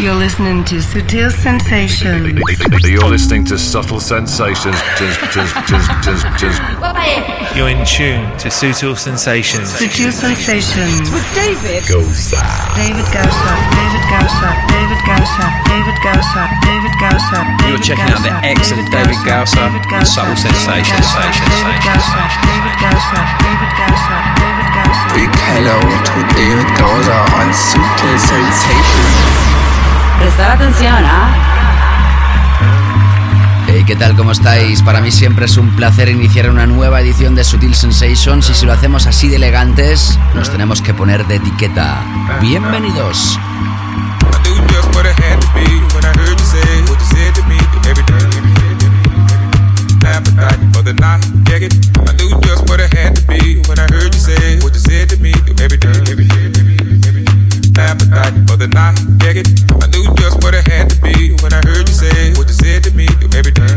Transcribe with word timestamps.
You're 0.00 0.16
listening 0.16 0.64
to 0.64 0.76
Sutil 0.80 1.30
Sensations. 1.30 2.32
You're 2.88 3.04
listening 3.04 3.44
to 3.44 3.58
Subtle 3.58 4.00
Sensations. 4.00 4.80
You're 7.52 7.68
in 7.68 7.84
tune 7.84 8.24
to 8.40 8.48
Sutil 8.48 8.96
Sensations. 8.96 9.68
Sutil 9.68 10.08
Sensations. 10.08 11.12
With 11.12 11.28
David 11.36 11.84
Gausa. 11.84 12.40
David 12.80 13.04
Gausa. 13.12 13.52
David 13.76 14.04
Gausa. 14.08 14.48
David 14.72 15.00
Gausa. 15.04 15.44
David 15.68 15.96
Gausa. 16.00 16.42
David 16.64 16.94
Gausa. 16.96 17.38
You're 17.68 17.84
checking 17.84 18.08
out 18.08 18.24
the 18.24 18.32
excellent 18.40 18.88
David 18.88 19.20
Gausa 19.28 19.68
Subtle 20.08 20.32
Sensations. 20.32 21.12
David 21.12 21.76
Gausa. 21.84 22.24
David 22.48 22.76
Gausa. 22.80 23.20
David 23.36 23.72
Gausa. 23.76 24.16
David 24.40 24.68
Gausa. 24.72 25.06
Big 25.12 25.32
hello 25.52 25.76
to 25.76 26.18
David 26.32 26.68
Gausa 26.80 27.20
on 27.36 27.52
Sutil 27.52 28.16
Sensations. 28.16 29.49
Prestar 30.20 30.50
atención, 30.50 30.94
¿ah? 31.06 31.34
Hey, 33.66 33.84
¿qué 33.86 33.96
tal? 33.96 34.14
¿Cómo 34.16 34.32
estáis? 34.32 34.82
Para 34.82 35.00
mí 35.00 35.10
siempre 35.10 35.46
es 35.46 35.56
un 35.56 35.74
placer 35.76 36.10
iniciar 36.10 36.50
una 36.50 36.66
nueva 36.66 37.00
edición 37.00 37.34
de 37.34 37.42
Sutil 37.42 37.74
Sensations 37.74 38.50
y 38.50 38.54
si 38.54 38.66
lo 38.66 38.72
hacemos 38.74 39.06
así 39.06 39.28
de 39.28 39.36
elegantes, 39.36 40.18
nos 40.34 40.50
tenemos 40.50 40.82
que 40.82 40.92
poner 40.92 41.26
de 41.26 41.36
etiqueta. 41.36 42.02
Bienvenidos. 42.40 43.38
appetite 50.02 50.60
for 50.74 50.82
the 50.82 50.94
night. 50.94 51.22
Dig 51.44 51.62
it. 51.62 51.74
I 52.08 52.12
knew 52.16 52.30
just 52.40 52.68
what 52.68 52.80
it 52.80 52.92
had 52.92 53.14
to 53.16 53.22
be 53.26 53.62
when 53.68 53.78
I 53.78 53.86
heard 53.92 54.12
you 54.12 54.20
say 54.20 54.58
what 54.60 54.74
you 54.74 54.80
said 54.80 55.08
to 55.10 55.16
me 55.18 55.32
every 55.62 55.78
day. 55.78 56.79
Appetite 57.78 58.34
for 58.48 58.56
the 58.56 58.66
night. 58.66 58.98
Dig 59.18 59.36
it. 59.36 59.48
I 59.82 59.86
knew 59.92 60.06
just 60.16 60.42
what 60.42 60.54
it 60.54 60.66
had 60.66 60.90
to 60.90 61.00
be 61.00 61.36
when 61.42 61.52
I 61.52 61.60
heard 61.66 61.88
you 61.88 61.94
say 61.94 62.34
what 62.34 62.48
you 62.48 62.54
said 62.54 62.82
to 62.84 62.90
me 62.90 63.06
every 63.36 63.52
day. 63.52 63.70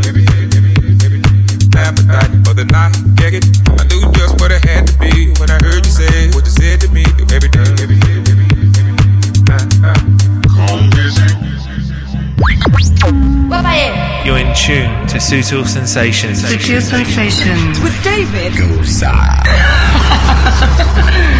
You're 14.26 14.38
in 14.38 14.56
tune 14.56 15.08
to 15.08 15.18
Sutil 15.18 15.68
Sensations. 15.68 16.42
Sutil 16.44 16.82
Sensations. 16.82 17.80
With 17.82 18.04
David 18.04 18.58
Gausa. 18.58 19.12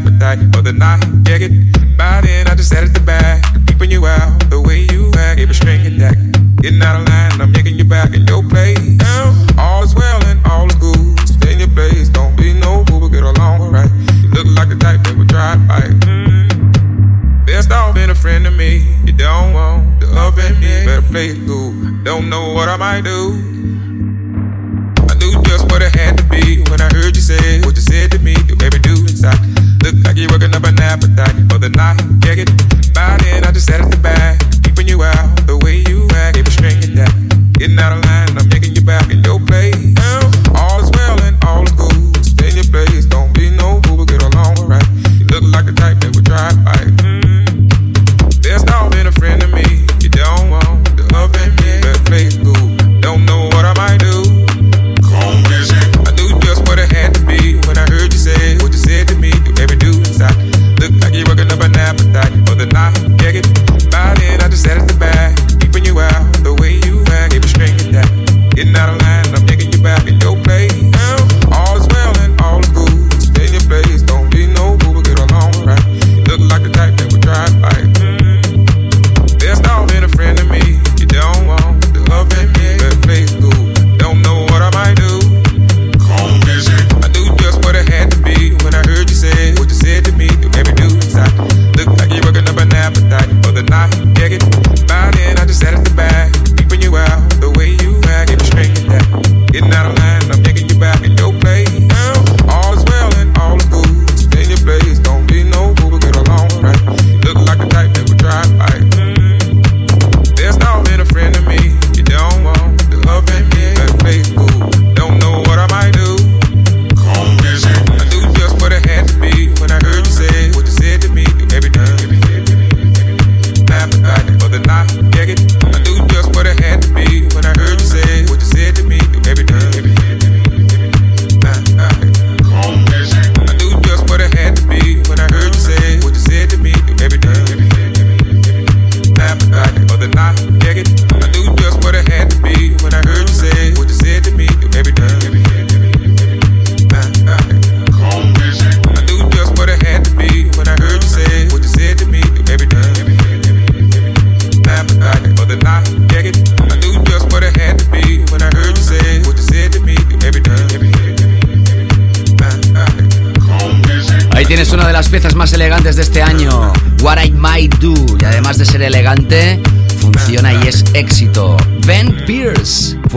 appetite 0.00 0.40
for 0.54 0.62
the 0.62 0.72
night. 0.72 1.04
Get 1.24 1.42
it? 1.42 1.52
By 1.96 2.20
then, 2.22 2.48
I 2.48 2.54
just 2.54 2.70
sat 2.70 2.84
at 2.84 2.94
the 2.94 3.00
back, 3.00 3.44
keeping 3.66 3.90
you 3.90 4.06
out 4.06 4.50
the 4.50 4.60
way 4.60 4.86
you 4.90 5.12
act. 5.16 5.40
A 5.40 5.54
string 5.54 5.84
attack. 5.86 6.16
Getting 6.62 6.82
out 6.82 7.00
of 7.00 7.08
line, 7.08 7.40
I'm 7.40 7.52
making 7.52 7.76
you 7.78 7.84
back 7.84 8.14
in 8.14 8.26
your 8.26 8.42
place. 8.42 8.78
All 9.58 9.82
is 9.82 9.94
well 9.94 10.20
and 10.26 10.40
all 10.46 10.66
is 10.66 10.76
good. 10.76 11.18
Stay 11.28 11.54
in 11.54 11.58
your 11.58 11.68
place, 11.68 12.08
don't 12.08 12.36
be 12.36 12.52
no 12.52 12.84
fool, 12.84 13.08
get 13.08 13.22
along 13.22 13.62
alright. 13.62 13.90
You 14.22 14.28
look 14.30 14.46
like 14.56 14.68
the 14.68 14.76
type 14.76 15.02
that 15.04 15.16
would 15.16 15.28
try 15.28 15.56
to 15.56 15.62
fight. 15.68 17.46
Best 17.46 17.72
off 17.72 17.94
being 17.94 18.10
a 18.10 18.14
friend 18.14 18.44
to 18.44 18.50
me. 18.50 18.84
You 19.04 19.12
don't 19.12 19.54
want 19.54 20.00
the 20.00 20.06
up 20.20 20.36
in 20.36 20.60
me, 20.60 20.84
better 20.84 21.02
play 21.02 21.28
it 21.32 21.46
cool. 21.46 21.72
Don't 22.04 22.28
know 22.28 22.52
what 22.52 22.68
I 22.68 22.76
might 22.76 23.04
do 23.04 23.32
I 25.08 25.14
knew 25.18 25.42
just 25.42 25.64
what 25.72 25.82
it 25.82 25.94
had 25.96 26.18
to 26.18 26.24
be 26.24 26.62
when 26.70 26.80
I 26.80 26.88
heard 26.92 27.16
you 27.16 27.22
say 27.22 27.60
what 27.62 27.74
you 27.74 27.82
said 27.82 28.10
to 28.12 28.18
me. 28.18 28.34
Made 28.60 28.72
me 28.72 28.78
do 28.80 28.92
inside. 29.08 29.49
Look 29.82 29.96
like 30.04 30.16
you're 30.16 30.30
working 30.30 30.54
up 30.54 30.64
an 30.64 30.78
appetite 30.80 31.36
for 31.48 31.58
the 31.58 31.70
night. 31.70 32.00
Get 32.20 32.38
it? 32.38 32.50
By 32.92 33.16
then, 33.22 33.44
I 33.44 33.52
just 33.52 33.66
sat 33.66 33.80
at 33.80 33.90
the 33.90 33.96
back, 33.96 34.40
keeping 34.62 34.88
you 34.88 35.02
out 35.02 35.46
the 35.46 35.56
way 35.56 35.84
you 35.88 36.06
act. 36.12 36.36
Gave 36.36 36.46
a 36.46 36.50
string 36.50 36.76
and 36.84 36.98
that. 36.98 37.12
Getting 37.58 37.78
out 37.78 37.92
of 37.92 37.99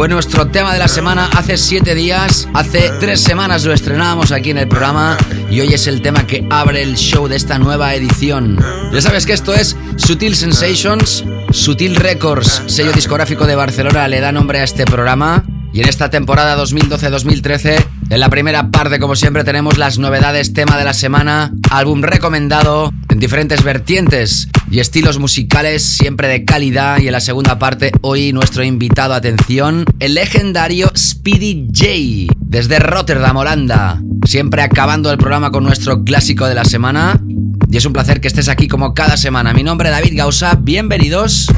fue 0.04 0.10
nuestro 0.10 0.48
tema 0.48 0.74
de 0.74 0.80
la 0.80 0.90
semana 0.90 1.30
hace 1.34 1.56
7 1.56 1.96
días, 1.96 2.50
hace 2.54 2.92
3 3.00 3.18
semanas 3.18 3.64
lo 3.64 3.72
estrenábamos 3.72 4.34
aquí 4.34 4.50
en 4.50 4.58
el 4.58 4.68
programa 4.68 5.16
y 5.50 5.62
hoy 5.62 5.74
es 5.74 5.88
el 5.88 6.02
tema 6.02 6.28
que 6.28 6.46
abre 6.50 6.82
el 6.82 6.98
show 6.98 7.30
de 7.30 7.38
esta 7.38 7.58
nueva 7.58 7.96
edición. 7.96 8.60
Ya 8.92 9.00
sabes 9.00 9.26
que 9.26 9.32
esto 9.32 9.54
es 9.54 9.78
Sutil 9.96 10.36
Sensations, 10.36 11.24
Sutil 11.52 11.96
Records, 11.96 12.64
sello 12.66 12.92
discográfico 12.92 13.48
de 13.48 13.56
Barcelona, 13.56 14.10
le 14.10 14.20
da 14.20 14.34
nombre 14.34 14.60
a 14.60 14.66
este 14.66 14.84
programa. 14.84 15.46
Y 15.72 15.80
en 15.80 15.88
esta 15.88 16.10
temporada 16.10 16.62
2012-2013 16.62 17.84
En 18.10 18.20
la 18.20 18.30
primera 18.30 18.70
parte, 18.70 19.00
como 19.00 19.16
siempre, 19.16 19.46
tenemos 19.46 19.78
las 19.78 20.00
novedades, 20.00 20.54
tema 20.54 20.78
de 20.78 20.84
la 20.84 20.94
semana, 20.94 21.54
álbum 21.72 22.02
recomendado 22.02 22.94
en 23.10 23.20
diferentes 23.20 23.64
vertientes 23.64 24.50
y 24.74 24.80
estilos 24.80 25.20
musicales, 25.20 25.84
siempre 25.84 26.28
de 26.28 26.46
calidad. 26.46 26.98
Y 26.98 27.06
en 27.06 27.12
la 27.12 27.20
segunda 27.20 27.60
parte, 27.60 27.92
hoy 28.02 28.34
nuestro 28.34 28.64
invitado, 28.64 29.14
atención, 29.14 29.86
el 30.00 30.16
legendario 30.16 30.92
Speedy 30.98 31.68
J, 31.72 32.34
desde 32.40 32.80
Rotterdam, 32.80 33.38
Holanda. 33.38 34.02
Siempre 34.26 34.64
acabando 34.64 35.12
el 35.12 35.20
programa 35.20 35.52
con 35.52 35.64
nuestro 35.64 36.04
clásico 36.04 36.48
de 36.48 36.56
la 36.56 36.66
semana. 36.66 37.22
Y 37.70 37.78
es 37.78 37.86
un 37.86 37.94
placer 37.94 38.20
que 38.20 38.28
estés 38.28 38.50
aquí 38.50 38.68
como 38.68 38.96
cada 38.96 39.16
semana. 39.16 39.54
Mi 39.54 39.62
nombre 39.62 39.90
es 39.90 39.96
David 39.96 40.18
Gausa, 40.18 40.56
bienvenidos. 40.60 41.52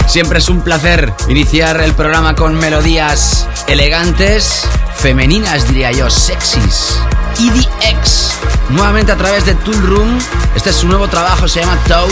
Siempre 0.09 0.39
es 0.39 0.49
un 0.49 0.63
placer 0.63 1.13
iniciar 1.29 1.83
el 1.83 1.93
programa 1.93 2.35
con 2.35 2.55
melodías 2.55 3.47
elegantes, 3.67 4.67
femeninas 4.97 5.69
diría 5.69 5.93
yo, 5.93 6.09
sexys. 6.09 6.99
EDX, 7.39 8.33
nuevamente 8.71 9.13
a 9.13 9.17
través 9.17 9.45
de 9.45 9.55
Tool 9.55 9.77
Room. 9.87 10.19
Este 10.57 10.71
es 10.71 10.77
su 10.77 10.89
nuevo 10.89 11.09
trabajo, 11.09 11.47
se 11.47 11.61
llama 11.61 11.79
Touch. 11.87 12.11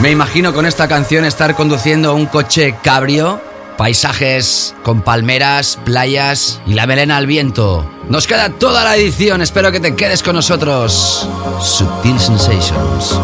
Me 0.00 0.10
imagino 0.10 0.52
con 0.52 0.66
esta 0.66 0.88
canción 0.88 1.24
estar 1.24 1.54
conduciendo 1.54 2.12
un 2.12 2.26
coche 2.26 2.74
cabrio, 2.82 3.40
paisajes 3.76 4.74
con 4.82 5.02
palmeras, 5.02 5.78
playas 5.84 6.60
y 6.66 6.74
la 6.74 6.86
melena 6.86 7.16
al 7.16 7.26
viento. 7.26 7.88
Nos 8.08 8.26
queda 8.26 8.50
toda 8.50 8.84
la 8.84 8.96
edición, 8.96 9.42
espero 9.42 9.72
que 9.72 9.80
te 9.80 9.94
quedes 9.94 10.22
con 10.22 10.36
nosotros. 10.36 11.28
Subtil 11.60 12.18
Sensations. 12.20 13.18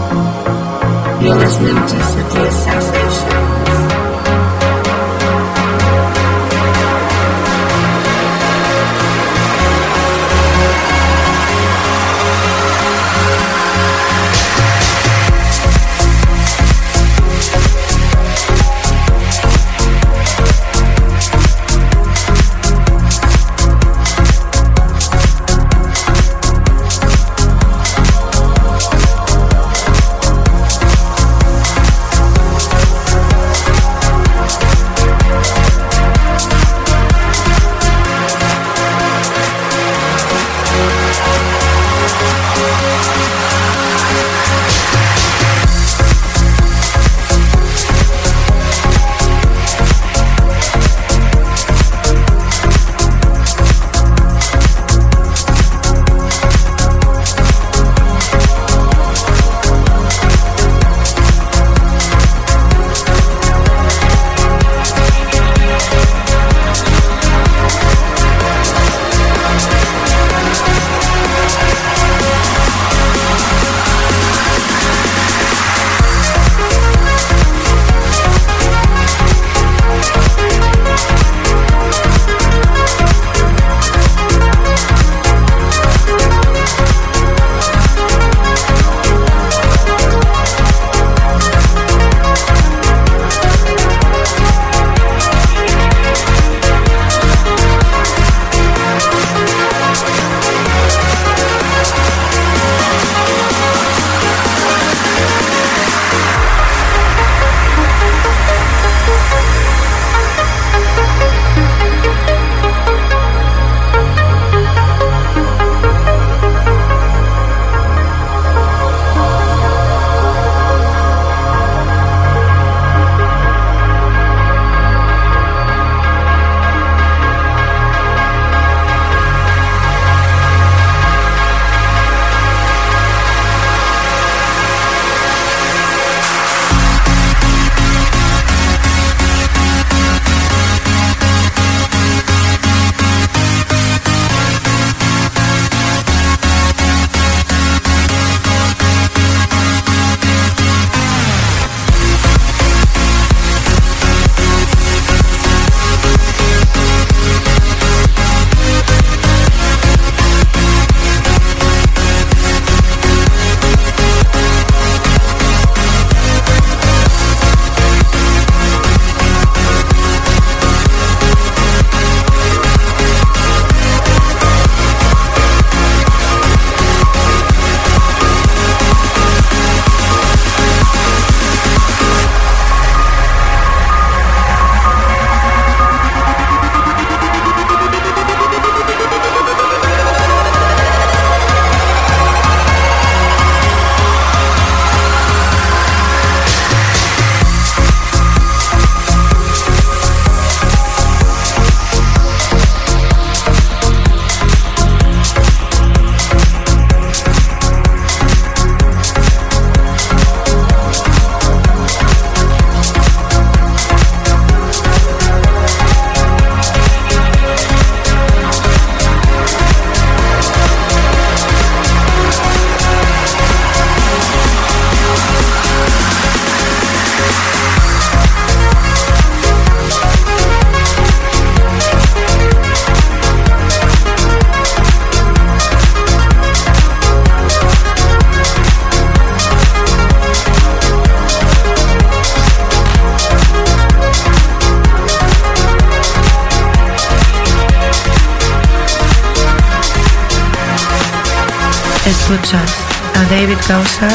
Escuchas 252.40 252.72
a 253.16 253.24
David 253.28 253.58
Gausa 253.68 254.08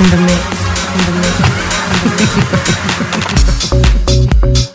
in 0.00 0.10
the 0.10 0.16
mix. 0.18 0.44
In 0.94 1.04
the 1.06 1.12
mix. 4.52 4.70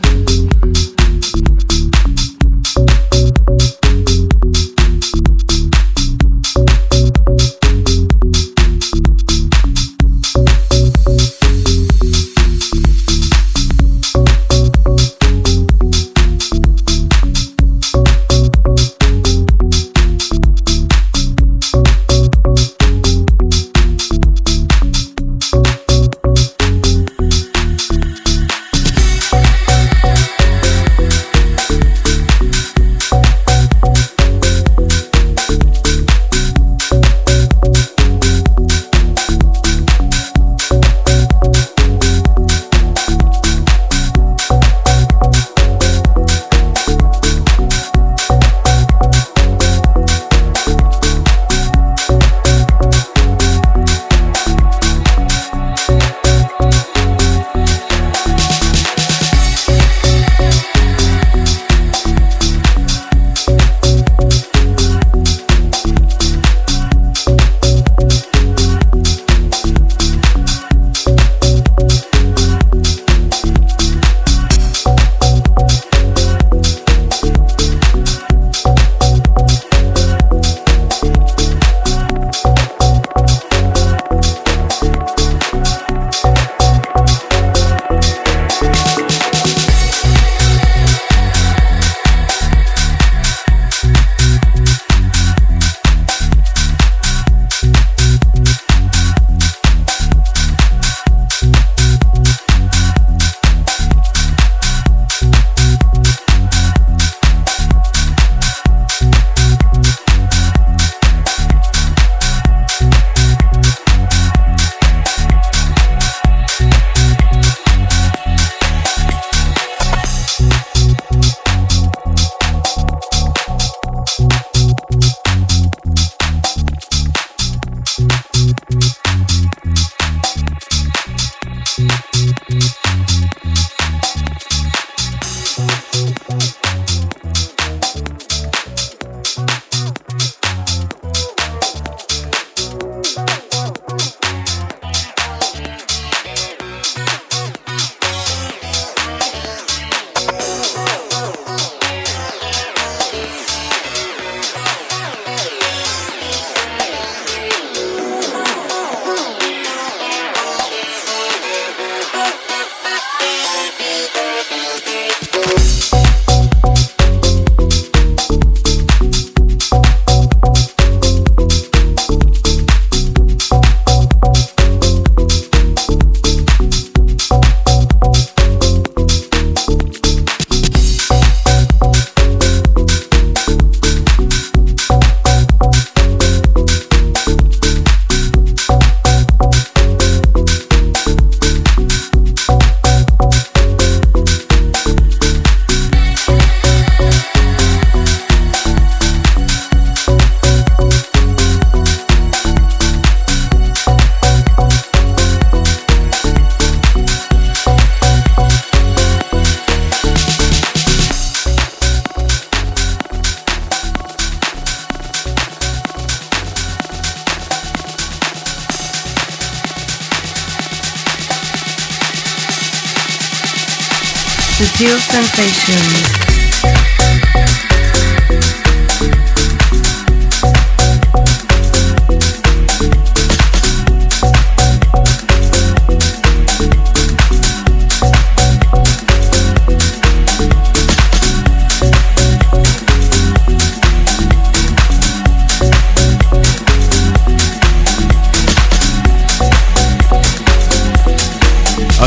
Sensations. 225.09 226.18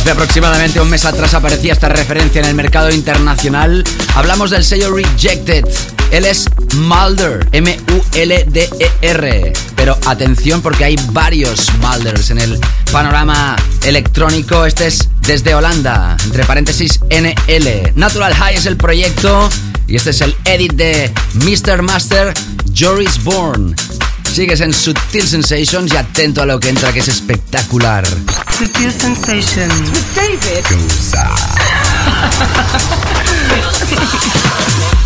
Hace 0.02 0.10
aproximadamente 0.10 0.80
un 0.80 0.90
mes 0.90 1.04
atrás 1.04 1.32
aparecía 1.32 1.74
esta 1.74 1.88
referencia 1.88 2.40
en 2.40 2.48
el 2.48 2.56
mercado 2.56 2.90
internacional. 2.90 3.84
Hablamos 4.16 4.50
del 4.50 4.64
sello 4.64 4.92
Rejected. 4.92 5.64
Él 6.10 6.24
es 6.24 6.46
Mulder, 6.74 7.46
M-U-L-D-E-R. 7.52 9.52
Pero 9.76 9.96
atención 10.04 10.60
porque 10.60 10.86
hay 10.86 10.96
varios 11.12 11.72
Mulders 11.74 12.30
en 12.30 12.40
el 12.40 12.58
panorama 12.90 13.54
electrónico. 13.84 14.66
Este 14.66 14.88
es 14.88 15.08
desde 15.20 15.54
Holanda, 15.54 16.16
entre 16.24 16.44
paréntesis 16.46 16.98
NL. 17.08 17.92
Natural 17.94 18.34
High 18.34 18.56
es 18.56 18.66
el 18.66 18.76
proyecto 18.76 19.48
y 19.86 19.94
este 19.94 20.10
es 20.10 20.20
el 20.20 20.34
edit 20.46 20.72
de 20.72 21.12
Mr. 21.34 21.82
Master 21.82 22.34
Joris 22.76 23.22
Bourne. 23.22 23.76
Sigues 24.32 24.62
en 24.62 24.72
Sutil 24.72 25.28
Sensations 25.28 25.92
y 25.92 25.96
atento 25.98 26.40
a 26.40 26.46
lo 26.46 26.58
que 26.58 26.70
entra 26.70 26.90
que 26.90 27.00
es 27.00 27.08
espectacular. 27.08 28.06
Sutil 28.50 28.90
Sensations. 28.90 29.90
With 29.90 30.06
David. 30.16 30.64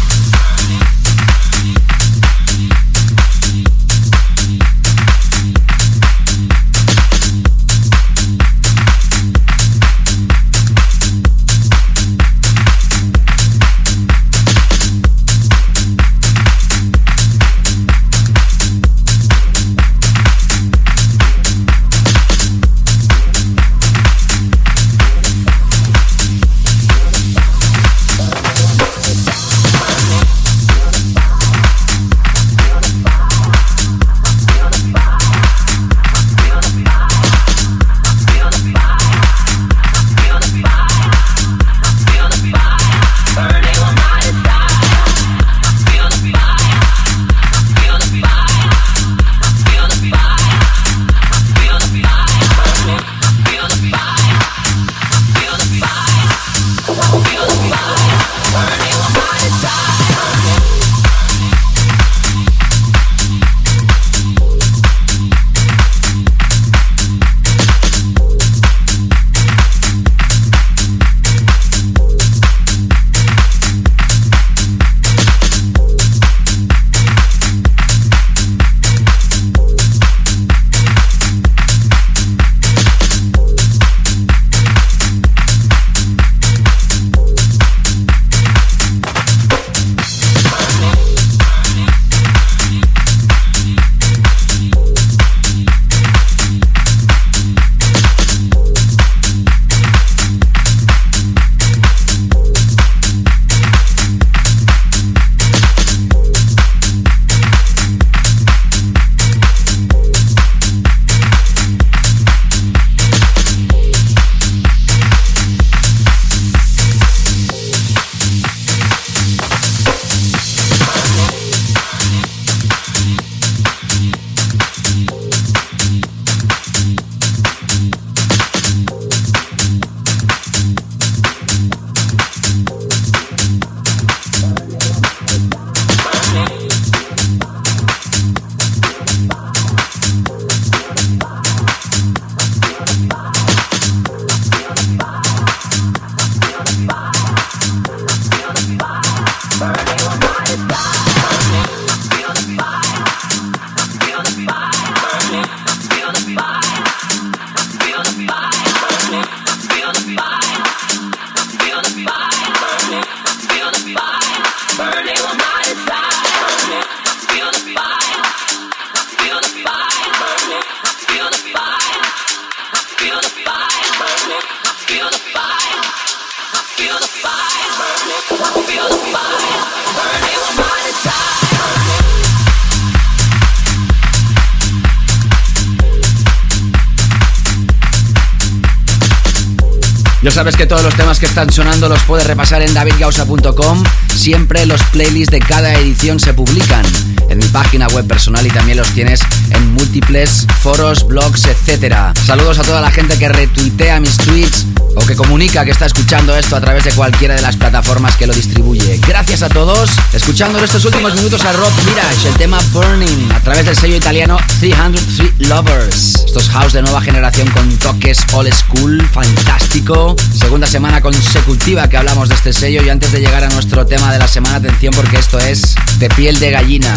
que 191.18 191.26
están 191.26 191.52
sonando 191.52 191.88
los 191.88 192.02
puedes 192.02 192.26
repasar 192.26 192.62
en 192.62 192.74
davidgausa.com. 192.74 193.84
Siempre 194.14 194.66
los 194.66 194.82
playlists 194.84 195.30
de 195.30 195.38
cada 195.38 195.72
edición 195.74 196.20
se 196.20 196.34
publican 196.34 196.84
en 197.28 197.38
mi 197.38 197.46
página 197.48 197.86
web 197.88 198.06
personal 198.06 198.46
y 198.46 198.50
también 198.50 198.78
los 198.78 198.88
tienes 198.90 199.20
en 199.50 199.72
múltiples 199.72 200.46
foros, 200.62 201.06
blogs, 201.06 201.46
etcétera. 201.46 202.12
Saludos 202.24 202.58
a 202.58 202.62
toda 202.62 202.80
la 202.80 202.90
gente 202.90 203.18
que 203.18 203.28
retuitea 203.28 204.00
mis 204.00 204.16
tweets 204.16 204.66
o 204.96 205.06
que 205.06 205.14
comunica 205.14 205.64
que 205.64 205.70
está 205.70 205.86
escuchando 205.86 206.36
esto 206.36 206.56
a 206.56 206.60
través 206.60 206.84
de 206.84 206.92
cualquiera 206.92 207.34
de 207.34 207.42
las 207.42 207.56
plataformas 207.56 208.16
que 208.16 208.26
lo 208.26 208.34
distribuye. 208.34 208.98
Gracias 209.06 209.42
a 209.42 209.48
todos. 209.48 209.90
Escuchando 210.12 210.58
en 210.58 210.64
estos 210.64 210.84
últimos 210.84 211.14
minutos 211.14 211.44
a 211.44 211.52
Rob 211.52 211.70
Mirage, 211.86 212.28
el 212.28 212.34
tema 212.34 212.58
Burning, 212.72 213.30
a 213.32 213.40
través 213.40 213.66
del 213.66 213.76
sello 213.76 213.96
italiano 213.96 214.38
303 214.60 215.48
Lovers. 215.48 216.24
Estos 216.26 216.48
house 216.48 216.72
de 216.72 216.82
nueva 216.82 217.00
generación 217.00 217.48
con 217.50 217.68
toques 217.78 218.18
old 218.32 218.52
school, 218.52 219.06
fantástico. 219.12 220.16
Segunda 220.32 220.66
semana 220.66 221.00
consecutiva 221.00 221.88
que 221.88 221.96
hablamos 221.96 222.28
de 222.28 222.34
este 222.34 222.52
sello 222.52 222.82
y 222.82 222.88
antes 222.88 223.12
de 223.12 223.20
llegar 223.20 223.44
a 223.44 223.48
nuestro 223.50 223.86
tema 223.86 224.12
de 224.12 224.18
la 224.18 224.26
semana, 224.26 224.56
atención 224.56 224.94
porque 224.94 225.18
esto 225.18 225.38
es 225.38 225.74
de 225.98 226.08
piel 226.08 226.38
de 226.38 226.50
gallina. 226.50 226.94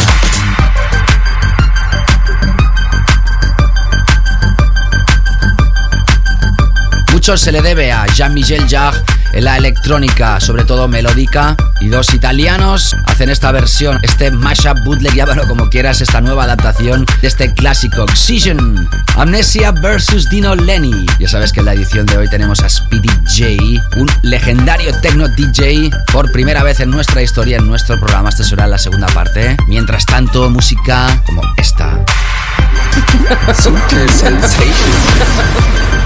Mucho 7.29 7.37
se 7.37 7.51
le 7.51 7.61
debe 7.61 7.91
a 7.91 8.07
Jean-Michel 8.07 8.67
Jarre 8.67 9.03
en 9.33 9.43
la 9.43 9.55
electrónica, 9.55 10.39
sobre 10.39 10.63
todo 10.63 10.87
melódica, 10.87 11.55
y 11.79 11.89
dos 11.89 12.11
italianos 12.15 12.95
hacen 13.05 13.29
esta 13.29 13.51
versión, 13.51 13.99
este 14.01 14.31
mashup 14.31 14.79
bootleg, 14.83 15.13
llámalo 15.13 15.47
como 15.47 15.69
quieras, 15.69 16.01
esta 16.01 16.21
nueva 16.21 16.45
adaptación 16.45 17.05
de 17.21 17.27
este 17.27 17.53
clásico 17.53 18.01
Oxygen, 18.01 18.89
Amnesia 19.15 19.69
vs 19.71 20.27
Dino 20.31 20.55
Lenny. 20.55 21.05
Ya 21.19 21.27
sabes 21.27 21.53
que 21.53 21.59
en 21.59 21.67
la 21.67 21.73
edición 21.75 22.07
de 22.07 22.17
hoy 22.17 22.27
tenemos 22.29 22.61
a 22.61 22.69
Speedy 22.69 23.09
J, 23.27 23.99
un 23.99 24.09
legendario 24.23 24.91
techno 24.99 25.27
DJ, 25.27 25.91
por 26.11 26.31
primera 26.31 26.63
vez 26.63 26.79
en 26.79 26.89
nuestra 26.89 27.21
historia, 27.21 27.57
en 27.57 27.67
nuestro 27.67 27.99
programa, 27.99 28.29
esta 28.29 28.43
será 28.43 28.65
la 28.65 28.79
segunda 28.79 29.05
parte. 29.05 29.55
Mientras 29.67 30.03
tanto, 30.03 30.49
música 30.49 31.21
como 31.27 31.43
esta. 31.57 31.95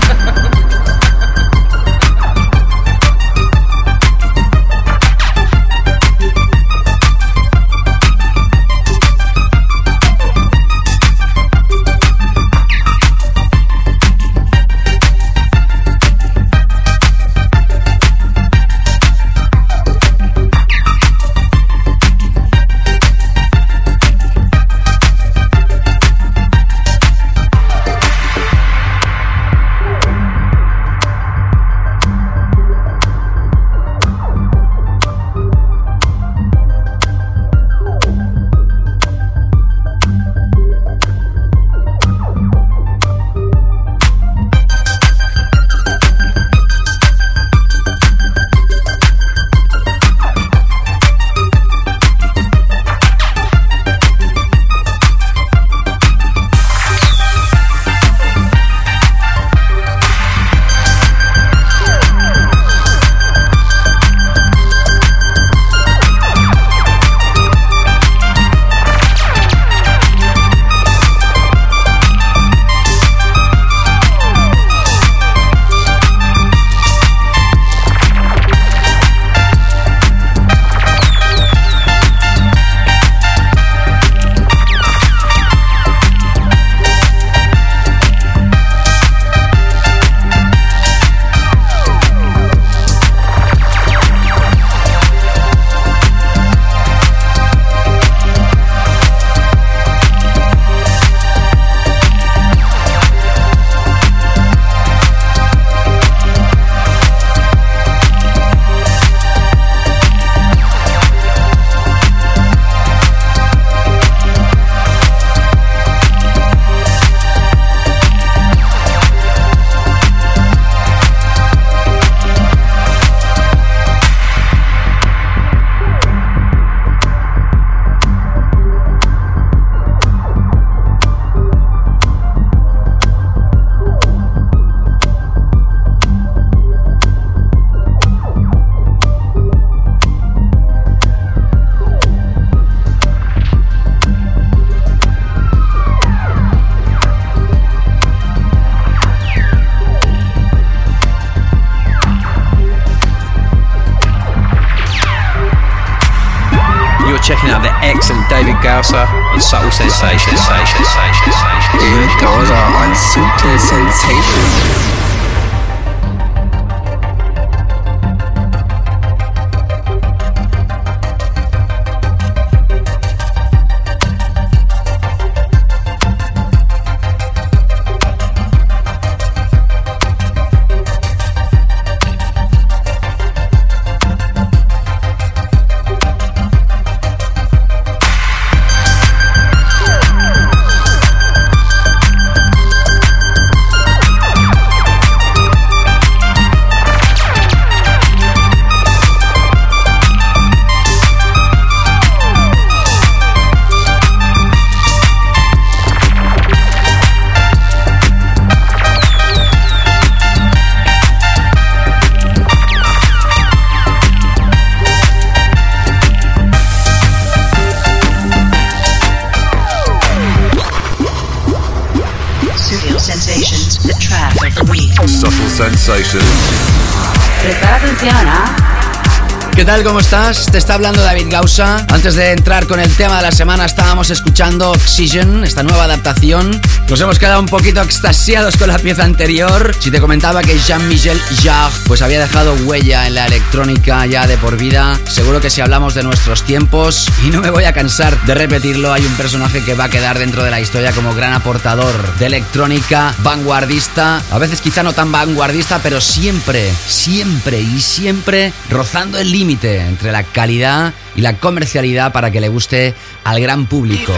estás? 230.14 230.46
Te 230.46 230.60
está 230.60 230.76
hablando 230.76 231.02
David 231.02 231.28
Gausa. 231.32 231.88
Antes 231.90 232.14
de 232.16 232.32
entrar 232.32 232.68
con 232.68 232.80
el 232.80 232.94
tema 232.96 233.18
de 233.18 233.24
la 233.24 233.32
semana 233.32 233.66
estábamos 233.66 234.12
escuchando 234.12 234.72
Oxygen, 234.72 235.44
esta 235.44 235.64
nueva 235.64 235.86
adaptación. 235.86 236.62
Nos 236.88 237.02
hemos 237.02 237.18
quedado 237.18 237.40
un 237.40 237.48
poquito 237.48 237.82
extasiados 237.82 238.58
con 238.58 238.68
la 238.68 238.78
pieza 238.78 239.06
anterior. 239.06 239.76
Si 239.80 239.90
te 239.90 240.00
comentaba 240.00 240.44
que 240.44 240.60
Jean-Michel 240.60 241.20
Jarre 241.42 241.76
pues 241.88 242.02
había 242.02 242.20
dejado 242.20 242.54
huella 242.66 243.08
en 243.08 243.16
la 243.16 243.26
electrónica 243.26 244.06
ya 244.06 244.28
de 244.28 244.38
por 244.38 244.58
vida, 244.58 245.00
seguro 245.10 245.40
que 245.42 245.50
si 245.50 245.62
hablamos 245.62 245.96
de 245.96 246.04
nuestros 246.04 246.44
tiempos, 246.44 247.08
y 247.26 247.32
no 247.32 247.42
me 247.42 247.50
voy 247.50 247.64
a 247.64 247.74
cansar 247.74 248.20
de 248.26 248.36
repetirlo, 248.36 248.94
hay 248.94 249.06
un 249.06 249.16
personaje 249.16 249.64
que 249.64 249.74
va 249.74 249.86
a 249.86 249.90
quedar 249.90 250.20
dentro 250.20 250.44
de 250.44 250.52
la 250.52 250.62
historia 250.62 250.92
como 250.92 251.16
gran 251.16 251.34
aportador 251.34 252.16
de 252.18 252.28
electrónica, 252.28 253.16
vanguardista, 253.20 254.22
a 254.30 254.38
veces 254.38 254.62
quizá 254.62 254.84
no 254.84 254.94
tan 254.94 255.12
vanguardista, 255.12 255.80
pero 255.82 256.00
siempre, 256.00 256.72
siempre 256.88 257.62
y 257.62 257.82
siempre 257.82 258.54
rozando 258.70 259.18
el 259.18 259.32
límite 259.32 259.44
límite 259.44 259.82
entre 260.04 260.12
la 260.12 260.24
calidad 260.24 260.94
y 261.16 261.22
la 261.22 261.38
comercialidad 261.38 262.12
para 262.12 262.30
que 262.30 262.42
le 262.42 262.50
guste 262.50 262.94
al 263.24 263.40
gran 263.40 263.68
público. 263.68 264.12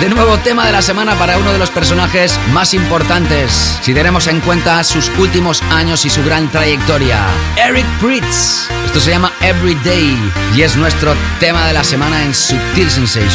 De 0.00 0.08
nuevo 0.08 0.38
tema 0.38 0.64
de 0.64 0.72
la 0.72 0.80
semana 0.80 1.16
para 1.16 1.38
uno 1.38 1.52
de 1.52 1.58
los 1.58 1.70
personajes 1.70 2.38
más 2.52 2.72
importantes, 2.72 3.80
si 3.82 3.94
tenemos 3.94 4.28
en 4.28 4.40
cuenta 4.40 4.84
sus 4.84 5.10
últimos 5.18 5.60
años 5.72 6.04
y 6.04 6.10
su 6.10 6.22
gran 6.22 6.48
trayectoria, 6.52 7.26
Eric 7.56 7.86
Pritz. 8.00 8.68
Esto 8.86 9.00
se 9.00 9.10
llama 9.10 9.32
Everyday 9.40 10.16
y 10.54 10.62
es 10.62 10.76
nuestro 10.76 11.14
tema 11.40 11.66
de 11.66 11.72
la 11.72 11.82
semana 11.82 12.24
en 12.24 12.32
Subtil 12.32 12.88
Sensations. 12.88 13.34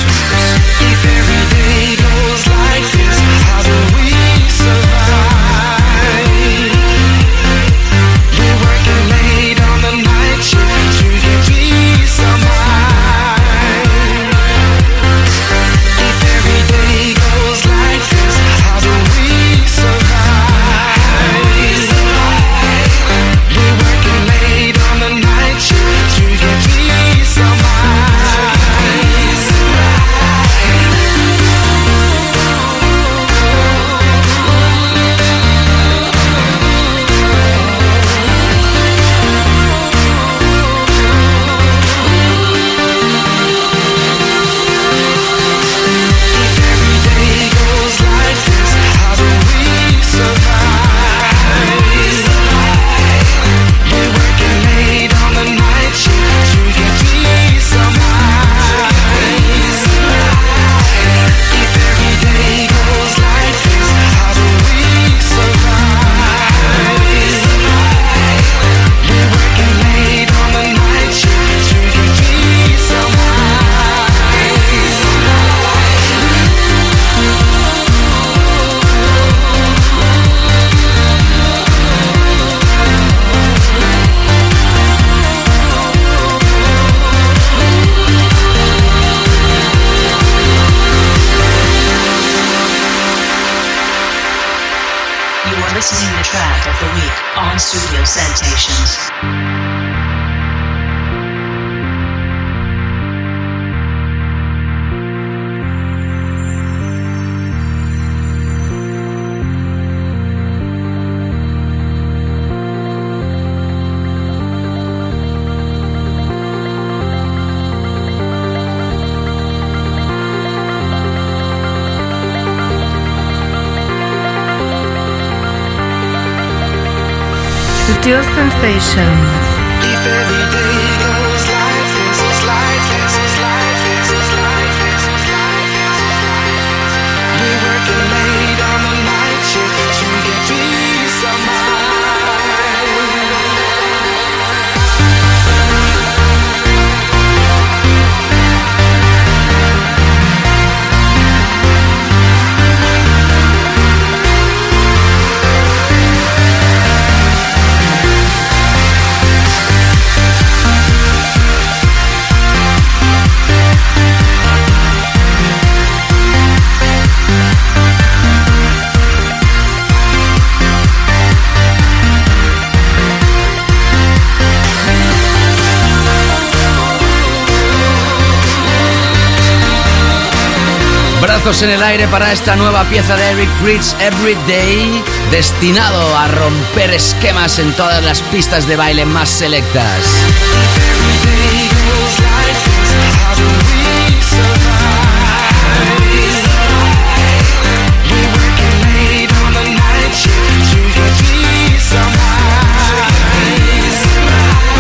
Para 182.04 182.34
esta 182.34 182.58
nueva 182.58 182.84
pieza 182.90 183.16
de 183.16 183.32
Eric 183.32 183.50
Pritz 183.64 183.96
Every 184.02 184.36
Day, 184.48 185.02
destinado 185.32 186.18
a 186.18 186.28
romper 186.28 186.92
esquemas 186.92 187.58
en 187.58 187.72
todas 187.72 188.04
las 188.04 188.22
pistas 188.22 188.68
de 188.68 188.76
baile 188.76 189.06
más 189.06 189.30
selectas. 189.30 190.04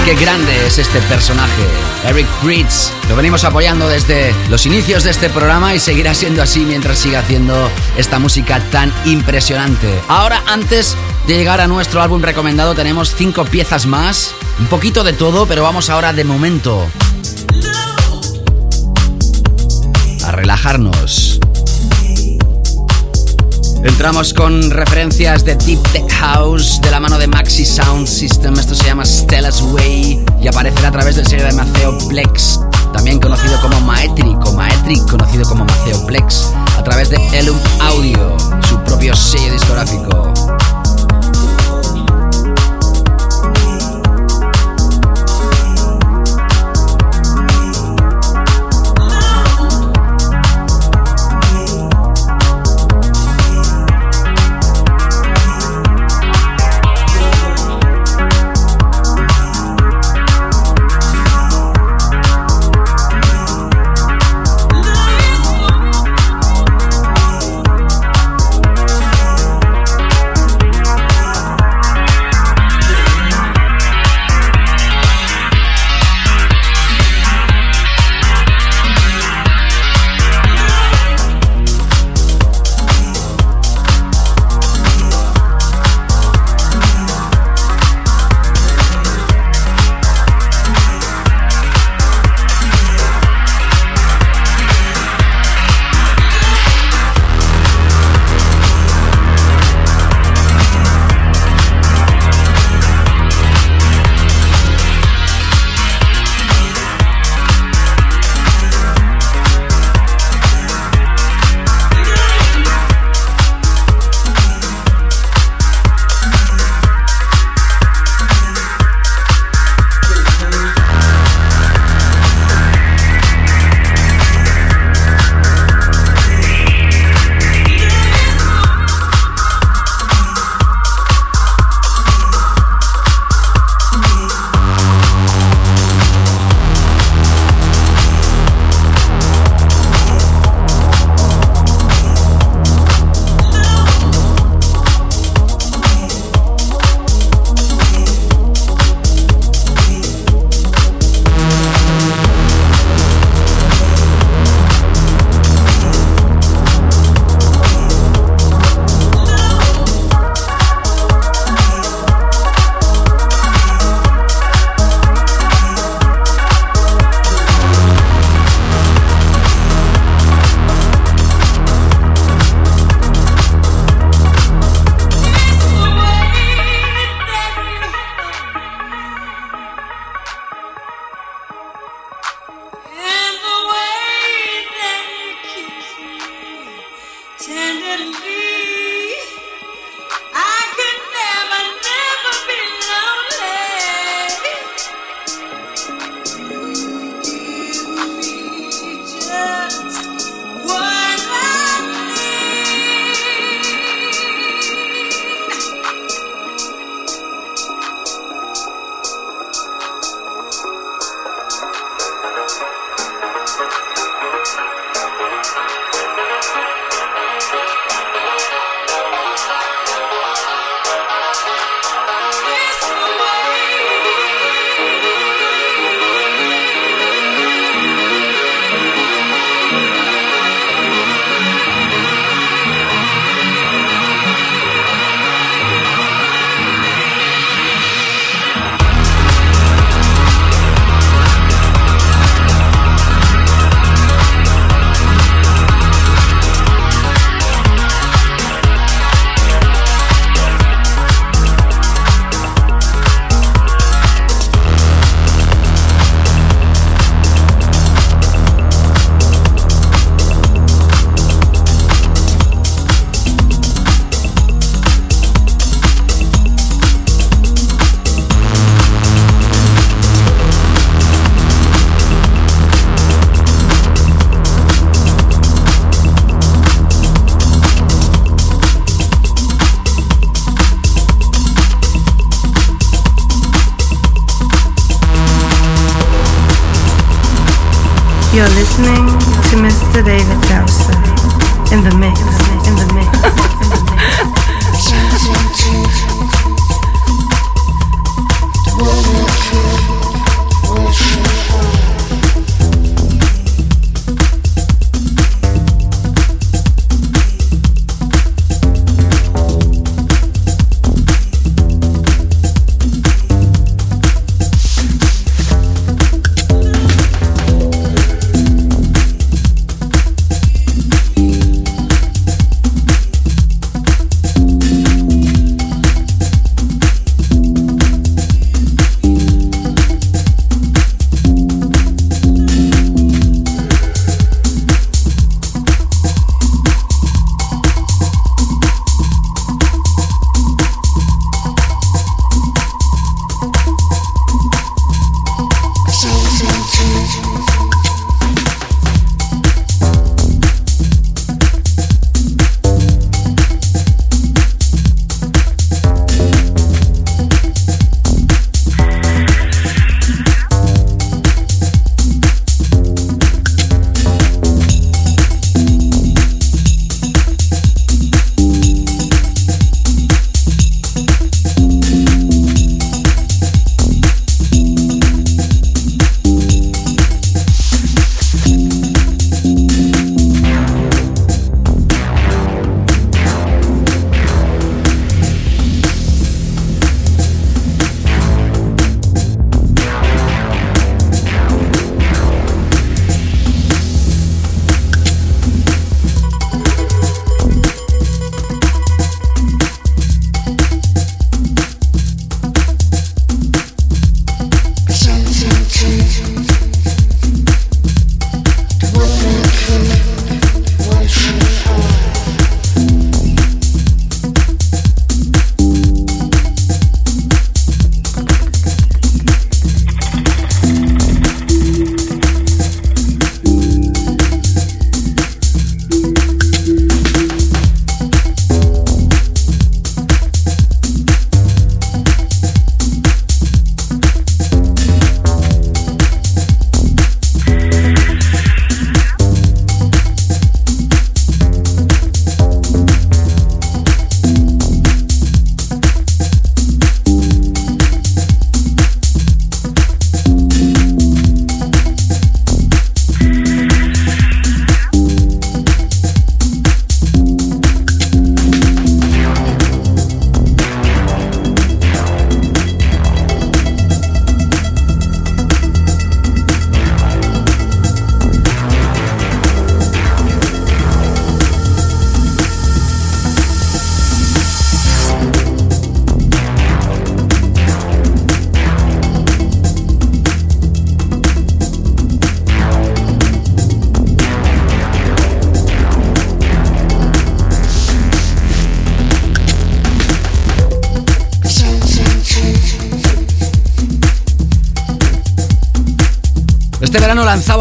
Qué 0.06 0.14
grande 0.14 0.68
es 0.68 0.78
este 0.78 1.02
personaje, 1.02 1.64
Eric 2.08 2.28
Pritz. 2.44 2.92
Lo 3.10 3.16
venimos 3.16 3.44
apoyando 3.44 3.90
desde 3.90 4.36
los 4.52 4.68
inicios 4.68 5.04
de 5.04 5.10
este 5.10 5.32
programa 5.32 5.74
y 5.74 5.80
seguirá 5.80 6.14
siendo 6.14 6.44
así 6.44 6.60
mientras 6.60 7.00
siga 7.00 7.22
haciendo 7.22 7.72
esta 7.98 8.20
música 8.20 8.60
tan 8.70 8.94
impresionante. 9.06 10.00
Ahora, 10.08 10.44
antes 10.46 10.96
de 11.26 11.36
llegar 11.36 11.60
a 11.60 11.66
nuestro 11.66 12.04
álbum 12.04 12.22
recomendado, 12.22 12.76
tenemos 12.76 13.16
cinco 13.16 13.46
piezas 13.46 13.88
más. 13.88 14.36
Un 14.60 14.68
poquito 14.68 15.04
de 15.04 15.14
todo, 15.14 15.48
pero 15.48 15.64
vamos 15.64 15.90
ahora 15.90 16.14
de 16.14 16.24
momento 16.24 16.86
a 20.24 20.32
relajarnos. 20.32 21.40
Entramos 23.86 24.34
con 24.34 24.72
referencias 24.72 25.46
de 25.46 25.56
Deep 25.56 25.80
Tech 25.92 26.12
House 26.14 26.82
de 26.82 26.90
la 26.90 27.00
mano 27.00 27.20
de 27.20 27.28
Maxi 27.28 27.64
Sound 27.64 28.08
System. 28.08 28.56
Esto 28.56 28.74
se 28.74 28.84
llama 28.86 29.06
Stella's 29.06 29.62
Way 29.62 30.26
y 30.42 30.48
aparecerá 30.48 30.88
a 30.88 30.92
través 30.92 31.18
del 31.18 31.28
sello 31.28 31.46
de 31.46 31.54
Maceo 31.54 31.96
Plex, 32.10 32.62
también 32.92 33.20
conocido 33.20 33.62
como 33.62 33.80
Maetric 33.82 34.44
o 34.44 34.54
Maetric, 34.54 35.08
conocido 35.08 35.46
como 35.46 35.66
Maceo 35.66 36.04
Plex, 36.08 36.52
a 36.78 36.84
través 36.84 37.12
de 37.12 37.18
Elum 37.38 37.58
Audio, 37.80 38.36
su 38.68 38.80
propio 38.86 39.16
sello 39.16 39.54
discográfico. 39.54 40.25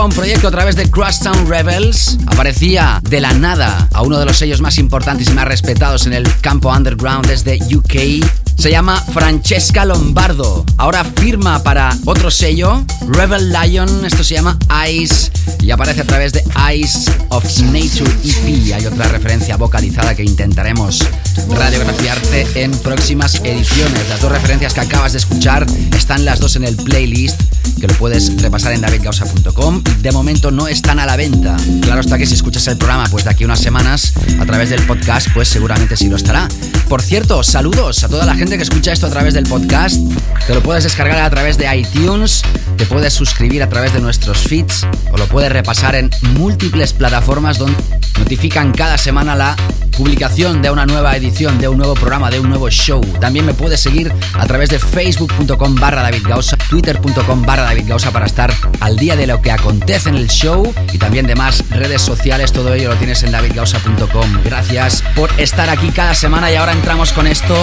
Un 0.04 0.12
proyecto 0.12 0.48
a 0.48 0.50
través 0.50 0.76
de 0.76 0.90
Crosstown 0.90 1.48
Rebels. 1.48 2.18
Aparecía 2.26 3.00
de 3.08 3.20
la 3.20 3.32
nada 3.32 3.88
a 3.92 4.02
uno 4.02 4.18
de 4.18 4.26
los 4.26 4.36
sellos 4.36 4.60
más 4.60 4.76
importantes 4.76 5.28
y 5.28 5.32
más 5.32 5.46
respetados 5.46 6.06
en 6.06 6.12
el 6.12 6.26
campo 6.40 6.70
underground 6.70 7.26
desde 7.26 7.58
UK. 7.74 8.22
Se 8.58 8.70
llama 8.70 9.00
Francesca 9.00 9.84
Lombardo. 9.84 10.64
Ahora 10.76 11.04
firma 11.04 11.62
para 11.62 11.96
otro 12.04 12.30
sello, 12.30 12.84
Rebel 13.08 13.50
Lion. 13.50 14.04
Esto 14.04 14.22
se 14.22 14.34
llama 14.34 14.58
Ice 14.90 15.30
y 15.60 15.70
aparece 15.70 16.02
a 16.02 16.04
través 16.04 16.32
de 16.32 16.44
Ice 16.74 17.10
of 17.30 17.44
Nature 17.60 18.10
EP. 18.24 18.74
Hay 18.74 18.86
otra 18.86 19.08
referencia 19.08 19.56
vocalizada 19.56 20.14
que 20.14 20.24
intentaremos 20.24 21.00
radiografiarte 21.48 22.62
en 22.62 22.72
próximas 22.78 23.36
ediciones. 23.42 24.08
Las 24.08 24.20
dos 24.20 24.30
referencias 24.30 24.74
que 24.74 24.80
acabas 24.80 25.12
de 25.12 25.18
escuchar 25.18 25.66
están 25.96 26.24
las 26.24 26.40
dos 26.40 26.56
en 26.56 26.64
el 26.64 26.76
playlist 26.76 27.40
que 27.84 27.92
lo 27.92 27.98
puedes 27.98 28.40
repasar 28.40 28.72
en 28.72 28.80
davidgausa.com. 28.80 29.82
De 30.00 30.10
momento 30.10 30.50
no 30.50 30.68
están 30.68 30.98
a 31.00 31.04
la 31.04 31.16
venta. 31.16 31.54
Claro 31.82 32.00
está 32.00 32.16
que 32.16 32.24
si 32.24 32.32
escuchas 32.32 32.66
el 32.68 32.78
programa 32.78 33.04
pues 33.10 33.24
de 33.24 33.30
aquí 33.30 33.44
a 33.44 33.46
unas 33.46 33.60
semanas 33.60 34.14
a 34.40 34.46
través 34.46 34.70
del 34.70 34.82
podcast 34.86 35.28
pues 35.34 35.48
seguramente 35.48 35.94
sí 35.94 36.08
lo 36.08 36.16
estará. 36.16 36.48
Por 36.88 37.02
cierto, 37.02 37.42
saludos 37.42 38.02
a 38.02 38.08
toda 38.08 38.24
la 38.24 38.34
gente 38.36 38.56
que 38.56 38.62
escucha 38.62 38.90
esto 38.90 39.06
a 39.06 39.10
través 39.10 39.34
del 39.34 39.44
podcast. 39.44 39.98
Te 40.46 40.54
lo 40.54 40.62
puedes 40.62 40.84
descargar 40.84 41.20
a 41.20 41.28
través 41.28 41.58
de 41.58 41.76
iTunes, 41.76 42.40
te 42.78 42.86
puedes 42.86 43.12
suscribir 43.12 43.62
a 43.62 43.68
través 43.68 43.92
de 43.92 44.00
nuestros 44.00 44.38
feeds 44.38 44.86
o 45.12 45.18
lo 45.18 45.26
puedes 45.26 45.52
repasar 45.52 45.94
en 45.94 46.10
múltiples 46.38 46.94
plataformas 46.94 47.58
donde 47.58 47.76
notifican 48.18 48.72
cada 48.72 48.96
semana 48.96 49.36
la 49.36 49.56
publicación 49.96 50.62
de 50.62 50.70
una 50.70 50.86
nueva 50.86 51.16
edición, 51.16 51.58
de 51.58 51.68
un 51.68 51.78
nuevo 51.78 51.94
programa, 51.94 52.30
de 52.30 52.40
un 52.40 52.48
nuevo 52.48 52.68
show. 52.70 53.00
También 53.20 53.46
me 53.46 53.54
puedes 53.54 53.80
seguir 53.80 54.12
a 54.34 54.46
través 54.46 54.70
de 54.70 54.78
facebook.com 54.78 55.74
barra 55.76 56.02
David 56.02 56.22
twitter.com 56.68 57.42
barra 57.42 57.62
David 57.62 57.90
para 58.12 58.26
estar 58.26 58.52
al 58.80 58.96
día 58.96 59.16
de 59.16 59.26
lo 59.26 59.40
que 59.40 59.50
acontece 59.52 60.08
en 60.08 60.16
el 60.16 60.28
show 60.28 60.72
y 60.92 60.98
también 60.98 61.26
de 61.26 61.34
más 61.34 61.64
redes 61.70 62.02
sociales. 62.02 62.52
Todo 62.52 62.74
ello 62.74 62.90
lo 62.90 62.96
tienes 62.96 63.22
en 63.22 63.32
davidgausa.com. 63.32 64.42
Gracias 64.44 65.02
por 65.14 65.30
estar 65.40 65.70
aquí 65.70 65.90
cada 65.90 66.14
semana 66.14 66.50
y 66.50 66.56
ahora 66.56 66.72
entramos 66.72 67.12
con 67.12 67.26
esto. 67.26 67.54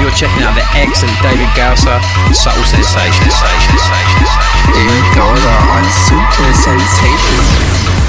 You're 0.00 0.12
checking 0.14 0.42
out 0.42 0.54
the 0.54 0.80
excellent 0.80 1.20
David 1.22 1.48
Gausa, 1.56 2.00
Subtle 2.32 2.64
Sensations. 2.64 3.34
David 4.74 5.04
Gausa 5.14 5.56
on 5.72 5.84
Subtle 6.06 6.54
Sensations. 6.54 8.05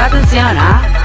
revolucionar. 0.00 0.99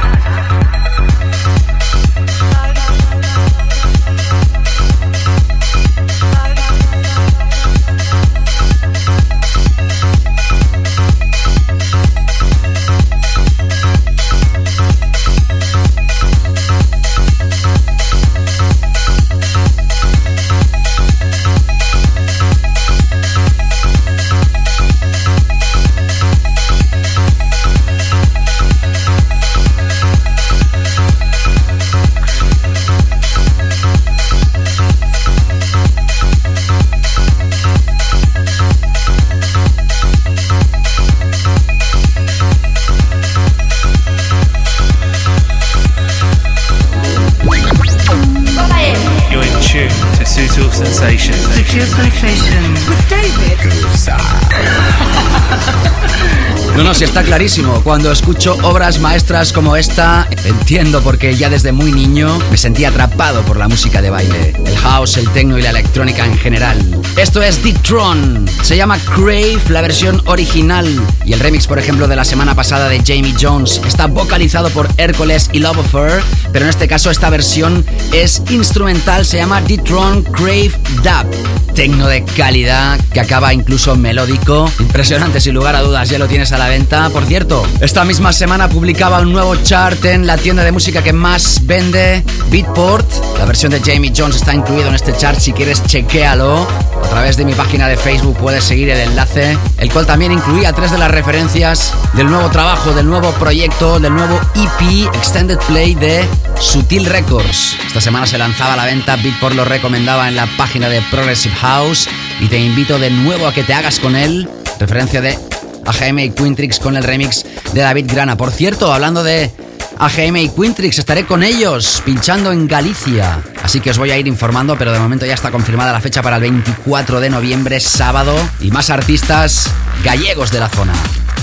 Clarísimo. 57.36 57.82
Cuando 57.84 58.14
escucho 58.14 58.58
obras 58.64 59.00
maestras 59.00 59.52
como 59.52 59.76
esta, 59.76 60.26
entiendo 60.46 61.02
porque 61.02 61.36
ya 61.36 61.50
desde 61.50 61.74
muy 61.74 61.92
niño 61.92 62.40
me 62.50 62.56
sentí 62.56 62.86
atrapado 62.86 63.42
por 63.42 63.58
la 63.58 63.68
música 63.68 64.02
de 64.02 64.10
baile. 64.10 64.54
El 64.66 64.78
house, 64.78 65.18
el 65.18 65.30
techno 65.32 65.58
y 65.58 65.62
la 65.62 65.72
electrónica 65.72 66.24
en 66.26 66.38
general. 66.38 66.78
Esto 67.18 67.42
es 67.42 67.62
Deep 67.62 67.82
Tron. 67.82 68.48
Se 68.64 68.78
llama 68.78 68.98
Crave, 69.00 69.60
la 69.68 69.82
versión 69.82 70.22
original. 70.28 70.88
Y 71.26 71.34
el 71.34 71.42
remix, 71.42 71.68
por 71.68 71.78
ejemplo, 71.78 72.08
de 72.08 72.16
la 72.16 72.24
semana 72.24 72.56
pasada 72.56 72.88
de 72.88 73.00
Jamie 73.00 73.36
Jones 73.38 73.82
está 73.86 74.08
vocalizado 74.08 74.70
por 74.70 74.88
Hércules 74.96 75.50
y 75.52 75.60
Love 75.60 75.80
Affair, 75.80 76.24
pero 76.54 76.64
en 76.64 76.70
este 76.70 76.88
caso 76.88 77.12
esta 77.12 77.30
versión 77.30 77.86
es 78.14 78.44
instrumental, 78.50 79.26
se 79.26 79.36
llama 79.36 79.60
Deep 79.60 79.84
Tron 79.84 80.24
Crave 80.24 80.72
Dub 81.04 81.55
tecno 81.76 82.08
de 82.08 82.24
calidad 82.24 82.98
que 83.14 83.20
acaba 83.20 83.54
incluso 83.54 83.96
melódico. 83.96 84.72
Impresionante, 84.80 85.42
sin 85.42 85.54
lugar 85.54 85.76
a 85.76 85.82
dudas, 85.82 86.10
ya 86.10 86.18
lo 86.18 86.28
tienes 86.28 86.52
a 86.54 86.58
la 86.58 86.70
venta. 86.70 87.10
Por 87.10 87.26
cierto, 87.26 87.68
esta 87.82 88.06
misma 88.06 88.32
semana 88.32 88.70
publicaba 88.70 89.20
un 89.20 89.34
nuevo 89.34 89.56
chart 89.58 90.04
en 90.06 90.26
la 90.26 90.38
tienda 90.38 90.64
de 90.64 90.72
música 90.72 91.04
que 91.04 91.14
más 91.14 91.60
vende, 91.64 92.24
Beatport. 92.50 93.06
La 93.38 93.46
versión 93.46 93.74
de 93.74 93.82
Jamie 93.82 94.14
Jones 94.16 94.38
está 94.38 94.56
incluido 94.56 94.88
en 94.88 94.96
este 94.96 95.16
chart, 95.16 95.38
si 95.38 95.52
quieres 95.52 95.84
chequéalo. 95.84 96.66
A 97.04 97.08
través 97.10 97.36
de 97.38 97.46
mi 97.46 97.54
página 97.54 97.88
de 97.88 97.98
Facebook 97.98 98.38
puedes 98.38 98.64
seguir 98.64 98.90
el 98.90 99.00
enlace, 99.00 99.58
el 99.78 99.92
cual 99.92 100.06
también 100.06 100.32
incluía 100.32 100.72
tres 100.72 100.92
de 100.92 100.98
las 100.98 101.12
referencias 101.12 101.94
del 102.14 102.28
nuevo 102.28 102.50
trabajo, 102.50 102.94
del 102.94 103.08
nuevo 103.08 103.32
proyecto, 103.32 104.00
del 104.00 104.14
nuevo 104.14 104.40
EP 104.56 105.14
Extended 105.16 105.60
Play 105.68 105.96
de 105.96 106.26
Sutil 106.60 107.06
Records. 107.06 107.78
Esta 107.88 108.02
semana 108.02 108.26
se 108.26 108.38
lanzaba 108.38 108.74
a 108.74 108.78
la 108.78 108.86
venta, 108.86 109.16
Beatport 109.16 109.56
lo 109.56 109.66
recomendaba 109.66 110.28
en 110.28 110.36
la 110.36 110.48
página 110.58 110.90
de 110.90 111.02
Progressive 111.04 111.56
House 111.56 112.08
y 112.40 112.48
te 112.48 112.60
invito 112.60 113.00
de 113.00 113.10
nuevo 113.10 113.48
a 113.48 113.54
que 113.54 113.64
te 113.64 113.74
hagas 113.74 114.00
con 114.00 114.16
él. 114.16 114.50
Referencia 114.80 115.22
de 115.22 115.38
AGM 115.86 116.20
y 116.20 116.30
Quintrix 116.32 116.80
con 116.80 116.96
el 116.96 117.04
remix 117.04 117.46
de 117.74 117.82
David 117.82 118.12
Grana. 118.12 118.38
Por 118.38 118.52
cierto, 118.52 118.94
hablando 118.94 119.24
de 119.24 119.52
AGM 120.00 120.38
y 120.38 120.50
Quintrix, 120.50 121.00
estaré 121.00 121.26
con 121.26 121.44
ellos 121.44 122.02
pinchando 122.06 122.52
en 122.52 122.68
Galicia. 122.68 123.42
Así 123.64 123.80
que 123.80 123.92
os 123.92 123.98
voy 123.98 124.12
a 124.12 124.18
ir 124.18 124.28
informando, 124.28 124.78
pero 124.78 124.92
de 124.92 125.00
momento 125.00 125.26
ya 125.26 125.34
está 125.34 125.52
confirmada 125.52 125.94
la 125.94 126.02
fecha 126.02 126.22
para 126.22 126.38
el 126.38 126.42
24 126.42 127.20
de 127.20 127.30
noviembre, 127.30 127.80
sábado, 127.80 128.36
y 128.60 128.72
más 128.72 128.90
artistas 128.90 129.70
gallegos 130.04 130.52
de 130.52 130.60
la 130.60 130.70
zona. 130.70 130.94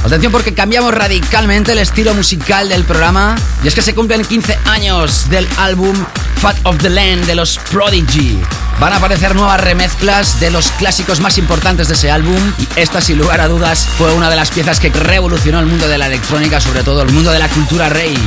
Atención 0.05 0.33
porque 0.33 0.53
cambiamos 0.53 0.93
radicalmente 0.93 1.73
el 1.73 1.79
estilo 1.79 2.13
musical 2.13 2.69
del 2.69 2.85
programa 2.85 3.37
y 3.63 3.69
es 3.69 3.75
que 3.75 3.83
se 3.83 3.95
cumplen 3.95 4.25
15 4.25 4.59
años 4.65 5.31
del 5.31 5.49
álbum 5.59 5.95
Fat 6.37 6.57
of 6.65 6.79
the 6.79 6.91
Land 6.91 7.27
de 7.27 7.37
los 7.37 7.59
Prodigy. 7.71 8.41
Van 8.81 8.93
a 8.93 8.97
aparecer 8.97 9.37
nuevas 9.37 9.61
remezclas 9.61 10.41
de 10.41 10.51
los 10.51 10.73
clásicos 10.73 11.21
más 11.21 11.39
importantes 11.39 11.87
de 11.87 11.95
ese 11.95 12.11
álbum 12.11 12.37
y 12.59 12.67
esta 12.75 13.01
sin 13.01 13.17
lugar 13.17 13.41
a 13.41 13.47
dudas 13.47 13.87
fue 13.97 14.13
una 14.13 14.29
de 14.29 14.35
las 14.35 14.51
piezas 14.51 14.81
que 14.81 14.91
revolucionó 14.91 15.61
el 15.61 15.67
mundo 15.67 15.87
de 15.87 15.99
la 15.99 16.07
electrónica, 16.07 16.61
sobre 16.61 16.83
todo 16.83 17.03
el 17.03 17.13
mundo 17.13 17.31
de 17.31 17.39
la 17.39 17.49
cultura 17.49 17.89
rave. 17.89 18.19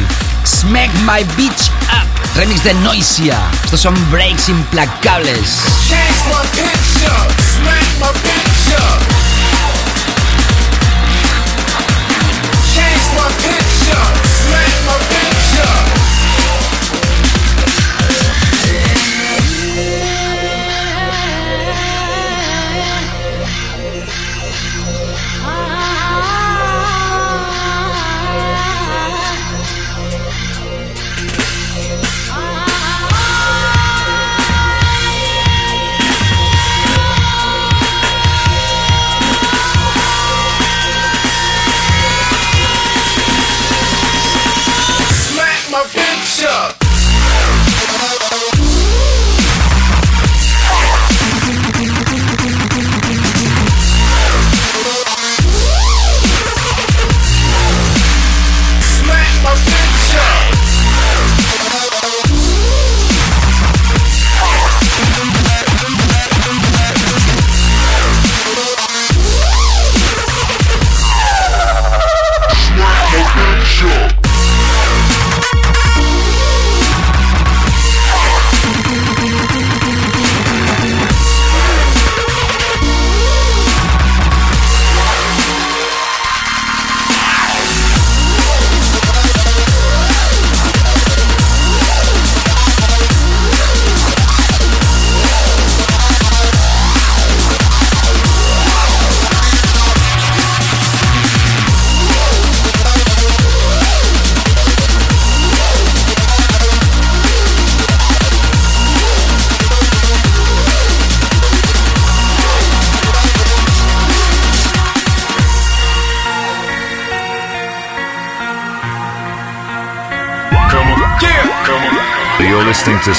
Smack 0.45 0.93
My 1.01 1.25
Beach 1.35 1.71
Up, 1.91 2.37
remix 2.37 2.63
de 2.63 2.73
Noisia. 2.75 3.37
Estos 3.65 3.81
son 3.81 3.95
breaks 4.11 4.47
implacables. 4.47 5.59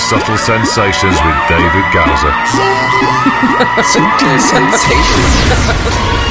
Subtle 0.08 0.36
Sensations 0.38 1.18
with 1.20 1.48
David 1.48 1.84
Gowser. 1.92 2.30
Subtle 3.82 4.38
Sensations. 4.38 6.25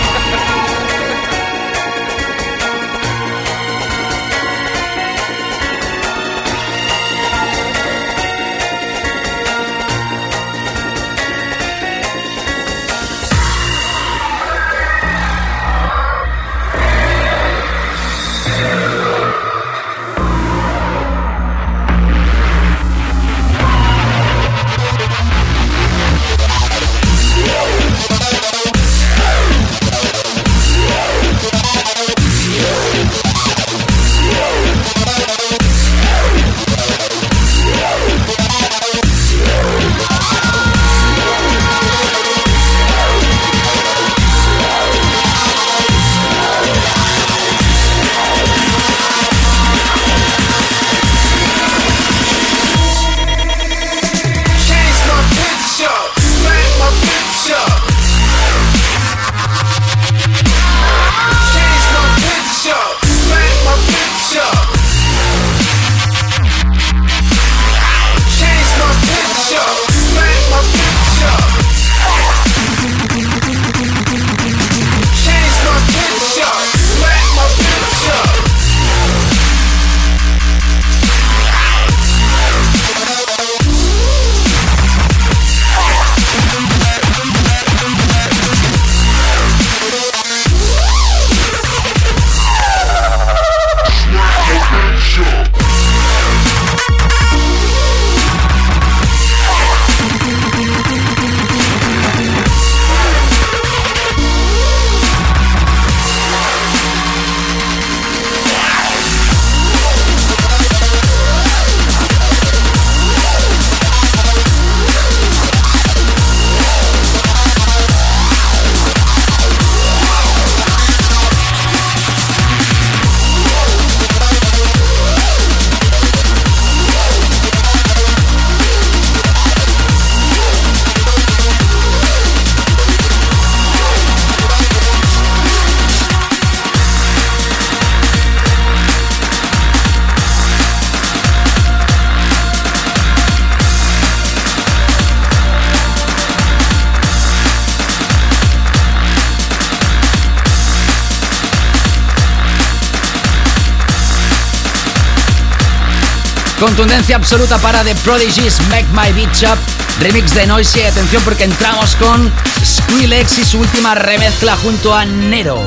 Contundencia 156.65 157.15
absoluta 157.15 157.59
para 157.59 157.83
The 157.83 157.93
Prodigy's 157.93 158.59
Make 158.69 158.87
My 158.91 159.13
Beach 159.13 159.43
Up. 159.43 159.59
Remix 160.01 160.33
de 160.33 160.47
Noisy. 160.47 160.81
Atención 160.81 161.21
porque 161.23 161.43
entramos 161.43 161.95
con 161.95 162.31
Skrillex 162.65 163.37
y 163.37 163.45
su 163.45 163.59
última 163.59 163.93
remezcla 163.93 164.57
junto 164.57 164.91
a 164.95 165.05
Nero. 165.05 165.59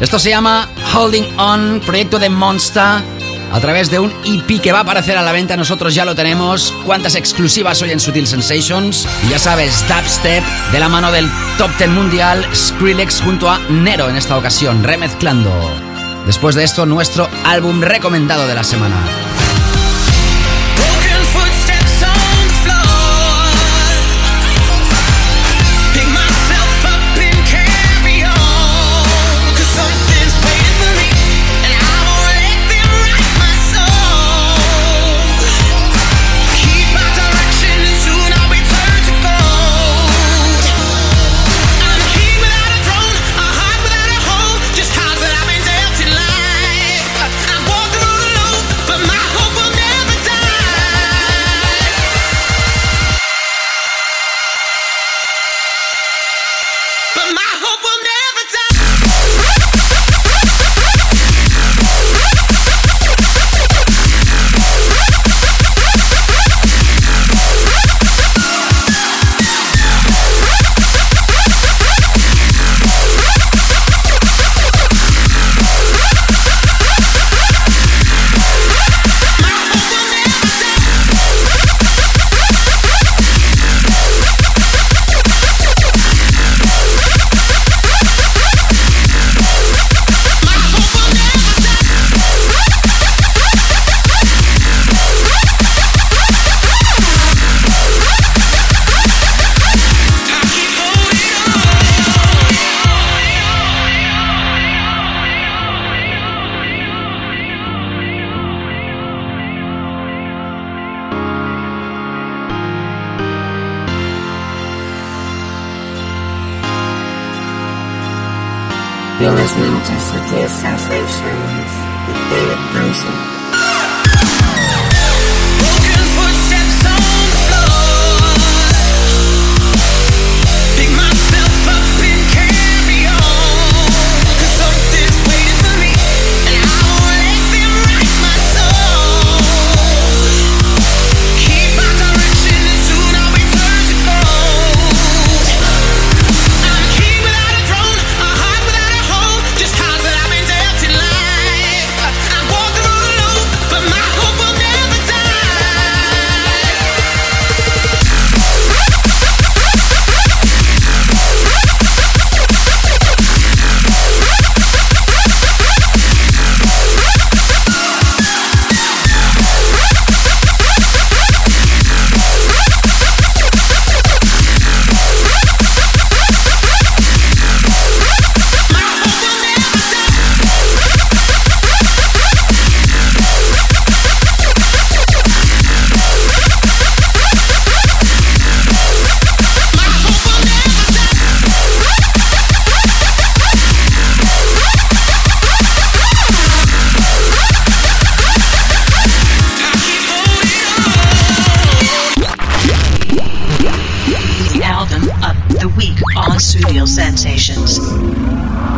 Esto 0.00 0.18
se 0.18 0.30
llama 0.30 0.68
Holding 0.92 1.38
On, 1.38 1.80
proyecto 1.86 2.18
de 2.18 2.30
Monster. 2.30 2.82
A 3.52 3.60
través 3.60 3.92
de 3.92 4.00
un 4.00 4.12
EP 4.24 4.60
que 4.60 4.72
va 4.72 4.78
a 4.78 4.82
aparecer 4.82 5.16
a 5.16 5.22
la 5.22 5.30
venta, 5.30 5.56
nosotros 5.56 5.94
ya 5.94 6.04
lo 6.04 6.16
tenemos. 6.16 6.74
Cuántas 6.84 7.14
exclusivas 7.14 7.80
hoy 7.82 7.92
en 7.92 8.00
Sutil 8.00 8.26
Sensations. 8.26 9.06
Y 9.24 9.30
ya 9.30 9.38
sabes, 9.38 9.72
Step 9.72 10.42
de 10.72 10.80
la 10.80 10.88
mano 10.88 11.12
del 11.12 11.30
Top 11.58 11.70
10 11.78 11.90
Mundial, 11.90 12.44
Skrillex 12.52 13.20
junto 13.20 13.48
a 13.48 13.60
Nero 13.68 14.08
en 14.08 14.16
esta 14.16 14.36
ocasión, 14.36 14.82
remezclando. 14.82 15.52
Después 16.26 16.56
de 16.56 16.64
esto, 16.64 16.86
nuestro 16.86 17.28
álbum 17.44 17.80
recomendado 17.80 18.48
de 18.48 18.54
la 18.56 18.64
semana. 18.64 19.29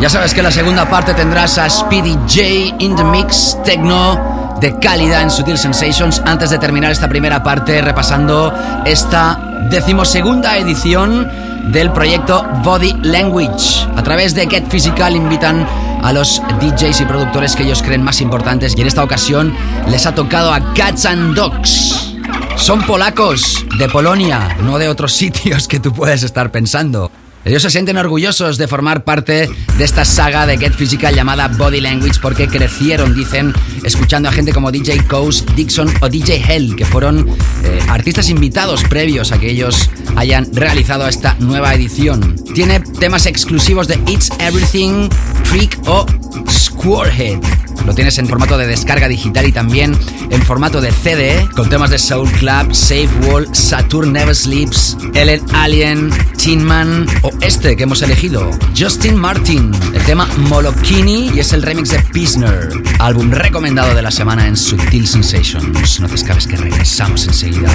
Ya 0.02 0.10
sabes 0.10 0.34
que 0.34 0.42
la 0.42 0.50
segunda 0.50 0.90
parte 0.90 1.14
tendrás 1.14 1.58
a 1.58 1.70
Speedy 1.70 2.14
J 2.26 2.74
in 2.80 2.96
the 2.96 3.04
Mix 3.04 3.56
Techno 3.64 4.56
de 4.60 4.76
calidad 4.80 5.22
en 5.22 5.30
Sutil 5.30 5.56
Sensations 5.56 6.20
antes 6.26 6.50
de 6.50 6.58
terminar 6.58 6.90
esta 6.90 7.08
primera 7.08 7.44
parte 7.44 7.80
repasando 7.80 8.52
esta 8.84 9.38
decimosegunda 9.70 10.58
edición 10.58 11.30
del 11.70 11.92
proyecto 11.92 12.44
Body 12.64 12.94
Language. 13.02 13.86
A 13.94 14.02
través 14.02 14.34
de 14.34 14.48
Get 14.48 14.68
Physical 14.68 15.14
invitan 15.14 15.64
a 16.02 16.12
los 16.12 16.42
DJs 16.60 17.02
y 17.02 17.04
productores 17.04 17.54
que 17.54 17.62
ellos 17.62 17.80
creen 17.80 18.02
más 18.02 18.20
importantes 18.20 18.74
y 18.76 18.80
en 18.80 18.88
esta 18.88 19.04
ocasión 19.04 19.54
les 19.86 20.04
ha 20.06 20.16
tocado 20.16 20.52
a 20.52 20.74
Cats 20.74 21.06
and 21.06 21.36
Dogs. 21.36 22.16
Son 22.56 22.82
polacos 22.82 23.64
de 23.78 23.88
Polonia, 23.88 24.56
no 24.62 24.78
de 24.78 24.88
otros 24.88 25.12
sitios 25.14 25.68
que 25.68 25.78
tú 25.78 25.92
puedes 25.92 26.24
estar 26.24 26.50
pensando. 26.50 27.12
Ellos 27.44 27.62
se 27.62 27.70
sienten 27.70 27.96
orgullosos 27.96 28.56
de 28.56 28.68
formar 28.68 29.02
parte 29.02 29.50
de 29.76 29.84
esta 29.84 30.04
saga 30.04 30.46
de 30.46 30.58
Get 30.58 30.74
Physical 30.74 31.14
llamada 31.14 31.48
Body 31.48 31.80
Language 31.80 32.20
porque 32.22 32.46
crecieron, 32.46 33.14
dicen, 33.14 33.52
escuchando 33.82 34.28
a 34.28 34.32
gente 34.32 34.52
como 34.52 34.70
DJ 34.70 35.04
Coase, 35.08 35.44
Dixon 35.56 35.92
o 36.00 36.08
DJ 36.08 36.42
Hell, 36.46 36.76
que 36.76 36.84
fueron 36.84 37.28
eh, 37.64 37.80
artistas 37.88 38.28
invitados 38.28 38.84
previos 38.84 39.32
a 39.32 39.40
que 39.40 39.50
ellos 39.50 39.90
hayan 40.14 40.46
realizado 40.54 41.08
esta 41.08 41.34
nueva 41.40 41.74
edición. 41.74 42.36
Tiene 42.54 42.80
temas 42.80 43.26
exclusivos 43.26 43.88
de 43.88 43.98
It's 44.06 44.30
Everything, 44.38 45.08
Trick 45.50 45.76
o 45.86 46.06
Squarehead. 46.48 47.61
Lo 47.86 47.94
tienes 47.94 48.18
en 48.18 48.26
formato 48.26 48.56
de 48.58 48.66
descarga 48.66 49.08
digital 49.08 49.46
y 49.46 49.52
también 49.52 49.96
en 50.30 50.42
formato 50.42 50.80
de 50.80 50.92
CD, 50.92 51.48
con 51.54 51.68
temas 51.68 51.90
de 51.90 51.98
Soul 51.98 52.30
Club, 52.32 52.74
Safe 52.74 53.08
Wall, 53.22 53.48
Saturn 53.52 54.12
Never 54.12 54.34
Sleeps, 54.34 54.96
Ellen 55.14 55.42
Alien, 55.52 56.10
Tin 56.36 56.62
Man 56.62 57.06
o 57.22 57.30
este 57.40 57.76
que 57.76 57.82
hemos 57.82 58.02
elegido, 58.02 58.50
Justin 58.78 59.16
Martin, 59.16 59.72
el 59.94 60.02
tema 60.04 60.28
Molokini 60.48 61.30
y 61.34 61.40
es 61.40 61.52
el 61.52 61.62
remix 61.62 61.90
de 61.90 61.98
Pisner, 61.98 62.70
álbum 62.98 63.30
recomendado 63.30 63.94
de 63.94 64.02
la 64.02 64.10
semana 64.10 64.46
en 64.46 64.56
Subtil 64.56 65.06
Sensations. 65.06 66.00
No 66.00 66.08
te 66.08 66.14
escapes 66.14 66.46
que 66.46 66.56
regresamos 66.56 67.26
enseguida. 67.26 67.70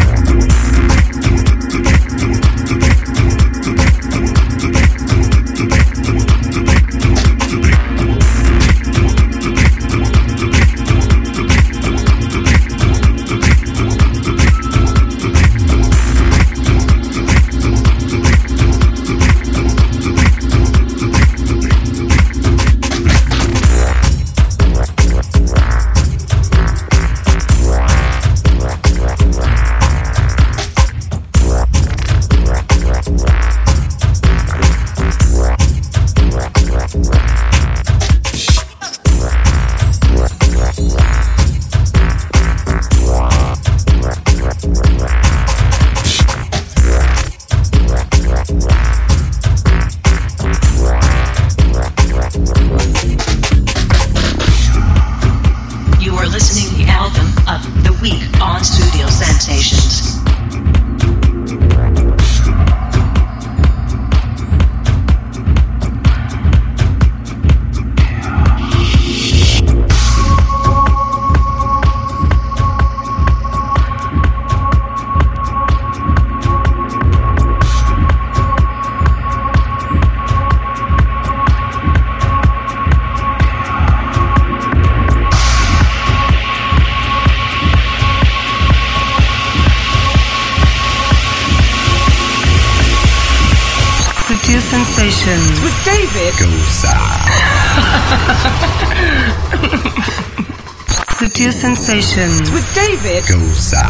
Sutil 101.18 101.52
Sensations 101.52 102.52
with 102.52 102.64
David 102.76 103.26
Gosa. 103.26 103.82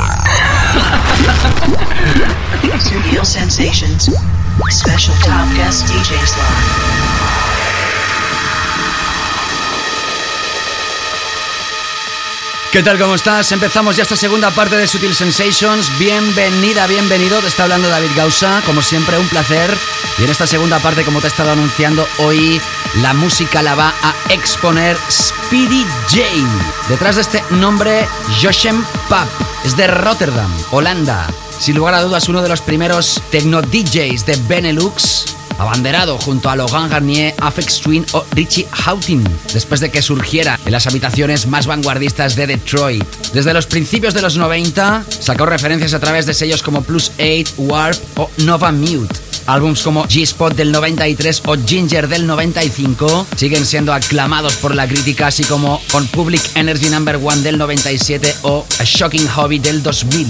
Sutil 2.80 3.26
Sensations. 3.26 4.08
Special 4.70 5.14
top 5.26 5.54
guest 5.54 5.88
DJ 5.88 6.16
slot. 6.26 7.18
¿Qué 12.72 12.82
tal? 12.82 12.98
¿Cómo 12.98 13.16
estás? 13.16 13.52
Empezamos 13.52 13.98
ya 13.98 14.04
esta 14.04 14.16
segunda 14.16 14.52
parte 14.52 14.78
de 14.78 14.88
Sutil 14.88 15.14
Sensations. 15.14 15.98
Bienvenida, 16.00 16.88
bienvenido. 16.88 17.42
Te 17.42 17.48
está 17.48 17.64
hablando 17.64 17.90
David 17.90 18.12
Gausa. 18.16 18.62
Como 18.66 18.82
siempre, 18.82 19.18
un 19.18 19.28
placer. 19.28 19.76
Y 20.20 20.24
en 20.24 20.30
esta 20.30 20.48
segunda 20.48 20.80
parte, 20.80 21.04
como 21.04 21.20
te 21.20 21.28
he 21.28 21.30
estado 21.30 21.52
anunciando, 21.52 22.08
hoy 22.20 22.60
la 23.02 23.14
música 23.14 23.62
la 23.62 23.76
va 23.76 23.94
a 24.02 24.16
exponer 24.34 24.98
Speedy 25.12 25.86
J. 26.10 26.22
Detrás 26.90 27.16
de 27.16 27.22
este 27.22 27.44
nombre, 27.52 28.08
Joshem 28.42 28.84
Pap. 29.10 29.28
Es 29.64 29.78
de 29.78 29.86
Rotterdam, 29.86 30.52
Holanda. 30.72 31.28
Sin 31.60 31.76
lugar 31.76 31.94
a 31.94 32.02
dudas, 32.02 32.30
uno 32.30 32.42
de 32.42 32.50
los 32.50 32.62
primeros 32.62 33.22
techno 33.30 33.62
DJs 33.62 34.26
de 34.26 34.38
Benelux 34.48 35.38
abanderado 35.60 36.18
junto 36.18 36.50
a 36.50 36.56
Logan 36.56 36.90
Garnier, 36.90 37.34
Afex 37.40 37.82
Twin 37.82 38.06
o 38.14 38.24
Richie 38.32 38.68
Houghton, 38.86 39.24
después 39.54 39.80
de 39.80 39.90
que 39.90 40.02
surgiera 40.02 40.60
en 40.66 40.72
las 40.72 40.88
habitaciones 40.88 41.48
más 41.48 41.66
vanguardistas 41.66 42.36
de 42.36 42.48
Detroit. 42.48 43.04
Desde 43.34 43.54
los 43.54 43.66
principios 43.66 44.14
de 44.14 44.22
los 44.22 44.38
90 44.38 45.04
sacó 45.10 45.46
referencias 45.46 45.94
a 45.94 46.00
través 46.00 46.26
de 46.26 46.34
sellos 46.34 46.64
como 46.64 46.84
Plus 46.84 47.12
8, 47.18 47.54
Warp 47.58 48.20
o 48.20 48.30
Nova 48.38 48.72
Mute. 48.72 49.27
Álbums 49.48 49.82
como 49.82 50.06
G-Spot 50.06 50.54
del 50.54 50.72
93 50.72 51.44
o 51.46 51.56
Ginger 51.66 52.08
del 52.08 52.28
95 52.28 53.28
siguen 53.36 53.66
siendo 53.66 53.94
aclamados 53.94 54.58
por 54.58 54.76
la 54.76 54.88
crítica, 54.88 55.28
así 55.28 55.44
como 55.46 55.82
con 55.92 56.06
Public 56.08 56.42
Energy 56.56 56.90
Number 56.90 57.18
1 57.18 57.38
del 57.38 57.58
97 57.58 58.36
o 58.44 58.66
A 58.80 58.84
Shocking 58.84 59.28
Hobby 59.30 59.60
del 59.60 59.82
2000. 59.82 60.28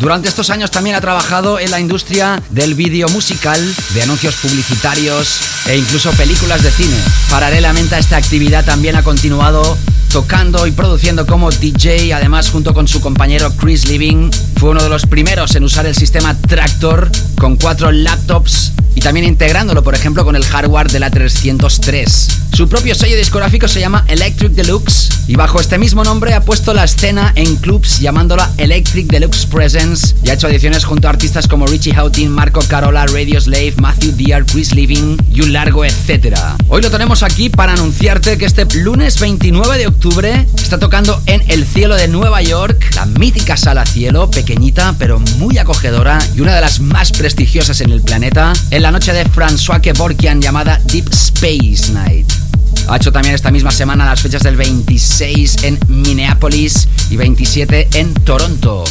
Durante 0.00 0.28
estos 0.28 0.50
años 0.50 0.70
también 0.70 0.96
ha 0.96 1.00
trabajado 1.00 1.58
en 1.58 1.70
la 1.70 1.80
industria 1.80 2.42
del 2.50 2.74
vídeo 2.74 3.08
musical, 3.08 3.58
de 3.94 4.02
anuncios 4.02 4.36
publicitarios 4.36 5.40
e 5.66 5.76
incluso 5.76 6.12
películas 6.12 6.62
de 6.62 6.70
cine. 6.70 6.96
Paralelamente 7.30 7.94
a 7.94 7.98
esta 7.98 8.16
actividad 8.16 8.64
también 8.64 8.96
ha 8.96 9.02
continuado 9.02 9.78
tocando 10.12 10.66
y 10.66 10.70
produciendo 10.70 11.26
como 11.26 11.50
DJ, 11.50 12.14
además 12.14 12.50
junto 12.50 12.72
con 12.74 12.88
su 12.88 13.00
compañero 13.00 13.52
Chris 13.56 13.88
Living, 13.88 14.30
fue 14.56 14.70
uno 14.70 14.82
de 14.82 14.88
los 14.88 15.06
primeros 15.06 15.54
en 15.54 15.64
usar 15.64 15.86
el 15.86 15.94
sistema 15.94 16.34
Tractor 16.34 17.10
con 17.38 17.56
cuatro 17.56 17.92
laptops 17.92 18.72
y 18.94 19.00
también 19.00 19.26
integrándolo, 19.26 19.82
por 19.82 19.94
ejemplo, 19.94 20.24
con 20.24 20.36
el 20.36 20.44
hardware 20.44 20.90
de 20.90 21.00
la 21.00 21.10
303. 21.10 22.47
Su 22.58 22.68
propio 22.68 22.92
sello 22.96 23.16
discográfico 23.16 23.68
se 23.68 23.78
llama 23.78 24.04
Electric 24.08 24.50
Deluxe 24.50 25.10
y 25.28 25.36
bajo 25.36 25.60
este 25.60 25.78
mismo 25.78 26.02
nombre 26.02 26.34
ha 26.34 26.40
puesto 26.40 26.74
la 26.74 26.82
escena 26.82 27.32
en 27.36 27.54
clubs 27.54 28.00
llamándola 28.00 28.50
Electric 28.56 29.06
Deluxe 29.06 29.46
Presence 29.46 30.16
y 30.24 30.30
ha 30.30 30.32
hecho 30.32 30.48
ediciones 30.48 30.84
junto 30.84 31.06
a 31.06 31.12
artistas 31.12 31.46
como 31.46 31.68
Richie 31.68 31.94
Houghton, 31.94 32.28
Marco 32.28 32.60
Carola, 32.66 33.06
Radio 33.06 33.40
Slave, 33.40 33.74
Matthew 33.76 34.16
Deere, 34.16 34.44
Chris 34.44 34.74
Living 34.74 35.18
y 35.32 35.42
un 35.42 35.52
largo 35.52 35.84
etcétera. 35.84 36.56
Hoy 36.66 36.82
lo 36.82 36.90
tenemos 36.90 37.22
aquí 37.22 37.48
para 37.48 37.74
anunciarte 37.74 38.36
que 38.38 38.46
este 38.46 38.64
lunes 38.74 39.20
29 39.20 39.78
de 39.78 39.86
octubre 39.86 40.44
está 40.56 40.80
tocando 40.80 41.22
en 41.26 41.44
el 41.46 41.64
cielo 41.64 41.94
de 41.94 42.08
Nueva 42.08 42.42
York, 42.42 42.90
la 42.96 43.06
mítica 43.06 43.56
sala 43.56 43.86
cielo, 43.86 44.32
pequeñita 44.32 44.96
pero 44.98 45.20
muy 45.36 45.58
acogedora 45.58 46.18
y 46.34 46.40
una 46.40 46.56
de 46.56 46.62
las 46.62 46.80
más 46.80 47.12
prestigiosas 47.12 47.80
en 47.82 47.92
el 47.92 48.02
planeta, 48.02 48.52
en 48.72 48.82
la 48.82 48.90
noche 48.90 49.12
de 49.12 49.24
François 49.26 49.80
Kevorkian 49.80 50.42
llamada 50.42 50.80
Deep 50.86 51.08
Space 51.12 51.92
Night. 51.92 52.47
Ha 52.88 52.96
hecho 52.96 53.12
también 53.12 53.34
esta 53.34 53.50
misma 53.50 53.70
semana 53.70 54.06
las 54.06 54.22
fechas 54.22 54.42
del 54.42 54.56
26 54.56 55.64
en 55.64 55.78
Minneapolis 55.88 56.88
y 57.10 57.16
27 57.16 57.86
en 57.92 58.14
Toronto. 58.14 58.82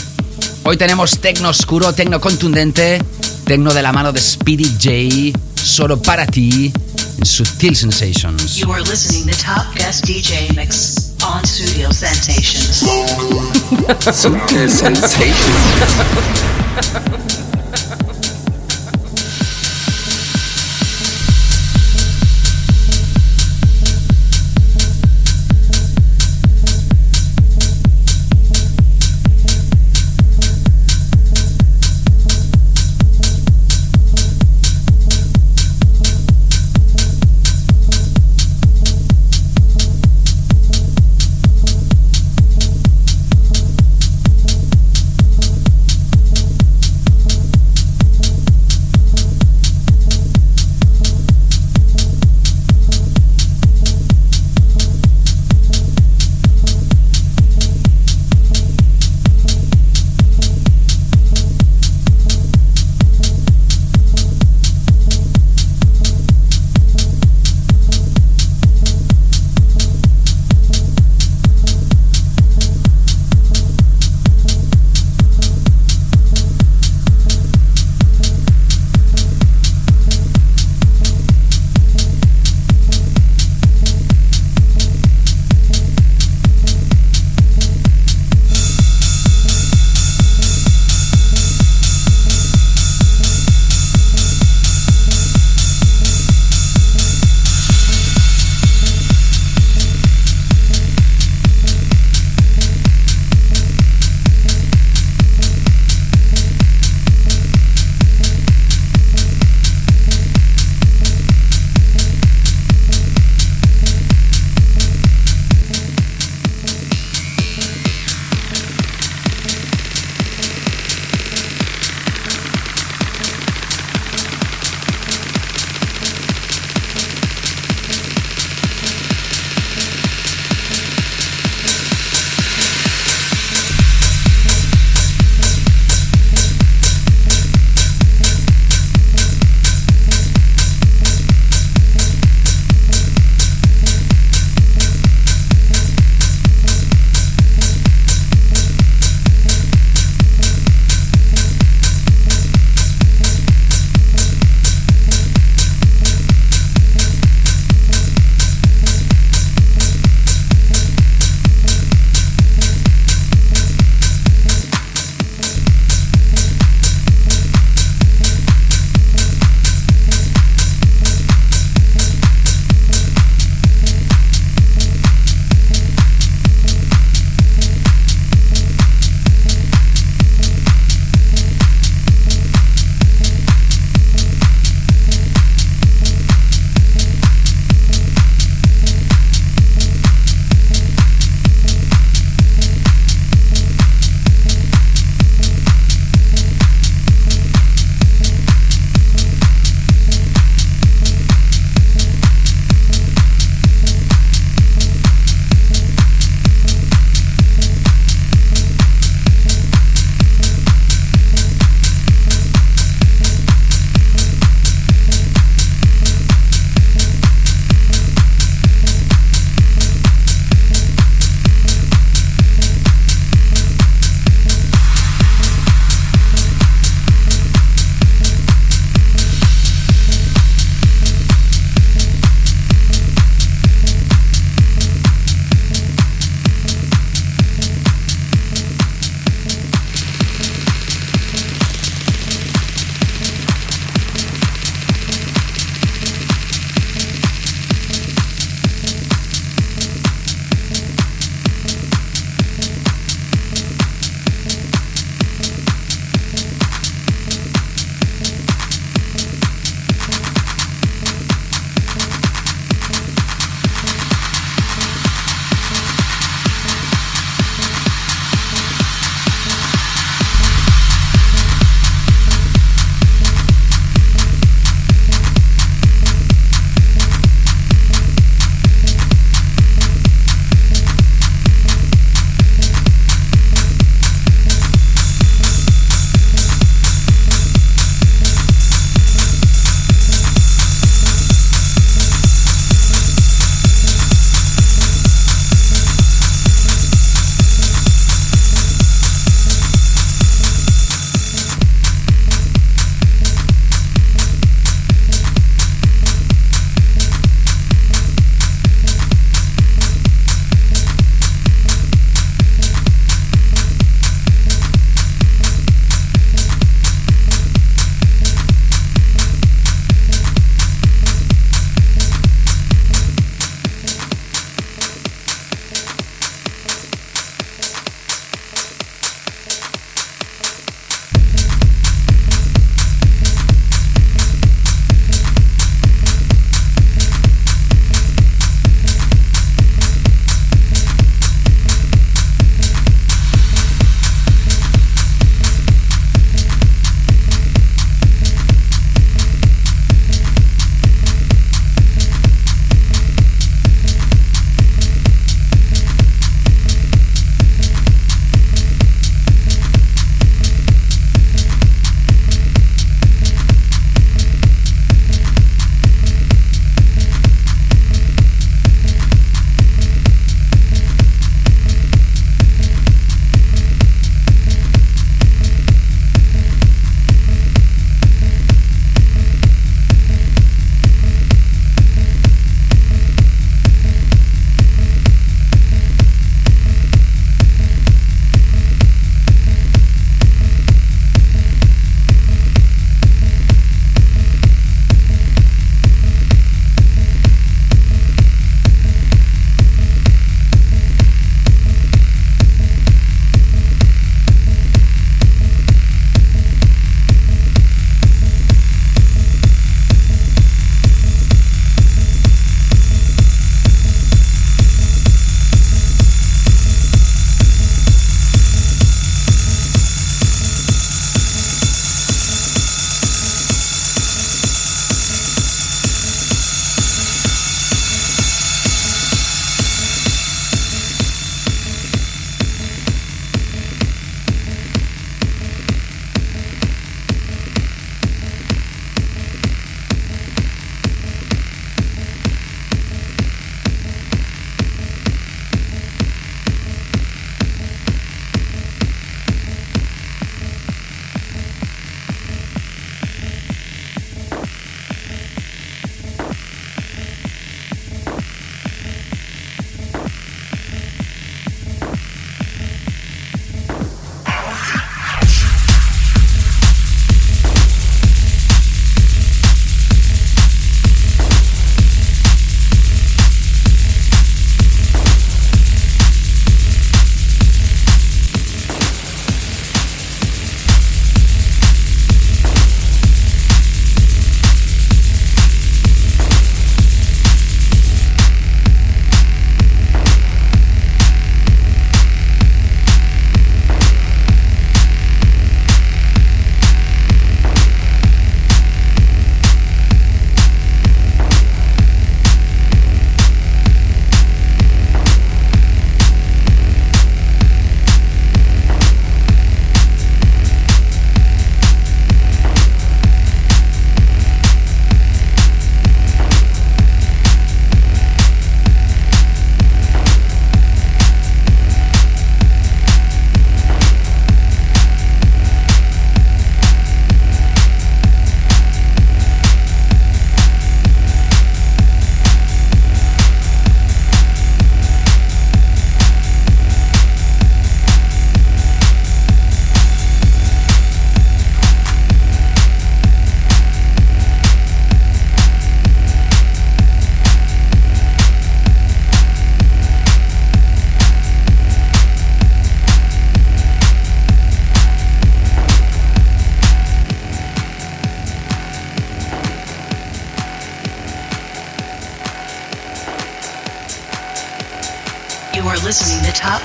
Hoy 0.63 0.77
tenemos 0.77 1.17
tecno 1.19 1.49
oscuro, 1.49 1.91
tecno 1.93 2.21
contundente, 2.21 3.03
tecno 3.45 3.73
de 3.73 3.81
la 3.81 3.91
mano 3.91 4.13
de 4.13 4.21
Speedy 4.21 4.71
J, 4.79 5.39
solo 5.55 5.99
para 5.99 6.27
ti, 6.27 6.71
en 7.17 7.25
Sutil 7.25 7.75
Sensations. 7.75 8.57
You 8.57 8.71
are 8.71 8.83
listening 8.83 9.25
to 9.25 9.37
Top 9.43 9.65
Guest 9.73 10.05
DJ 10.05 10.55
Mix 10.55 11.15
on 11.23 11.43
Studio 11.43 11.91
Sensations. 11.91 12.83
Sutil 14.13 14.69
Sensations. 14.69 15.37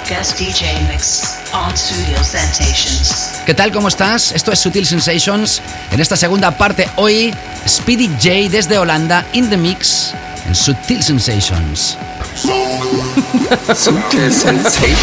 guest 0.08 0.38
DJ 0.38 0.80
mix 0.88 1.38
on 1.52 1.76
Studio 1.76 2.22
Sensations. 2.24 3.32
¿Qué 3.46 3.54
tal? 3.54 3.72
¿Cómo 3.72 3.88
estás? 3.88 4.32
Esto 4.32 4.52
es 4.52 4.58
Sutil 4.58 4.86
Sensations. 4.86 5.60
En 5.90 6.00
esta 6.00 6.16
segunda 6.16 6.50
parte 6.50 6.88
hoy, 6.96 7.34
Speedy 7.66 8.08
J 8.08 8.50
desde 8.50 8.78
Holanda 8.78 9.24
in 9.32 9.48
the 9.50 9.56
mix 9.56 10.12
en 10.46 10.54
Sutil 10.54 11.02
Sensations. 11.02 11.96
Sutil 13.74 14.32
Sensations. 14.32 14.98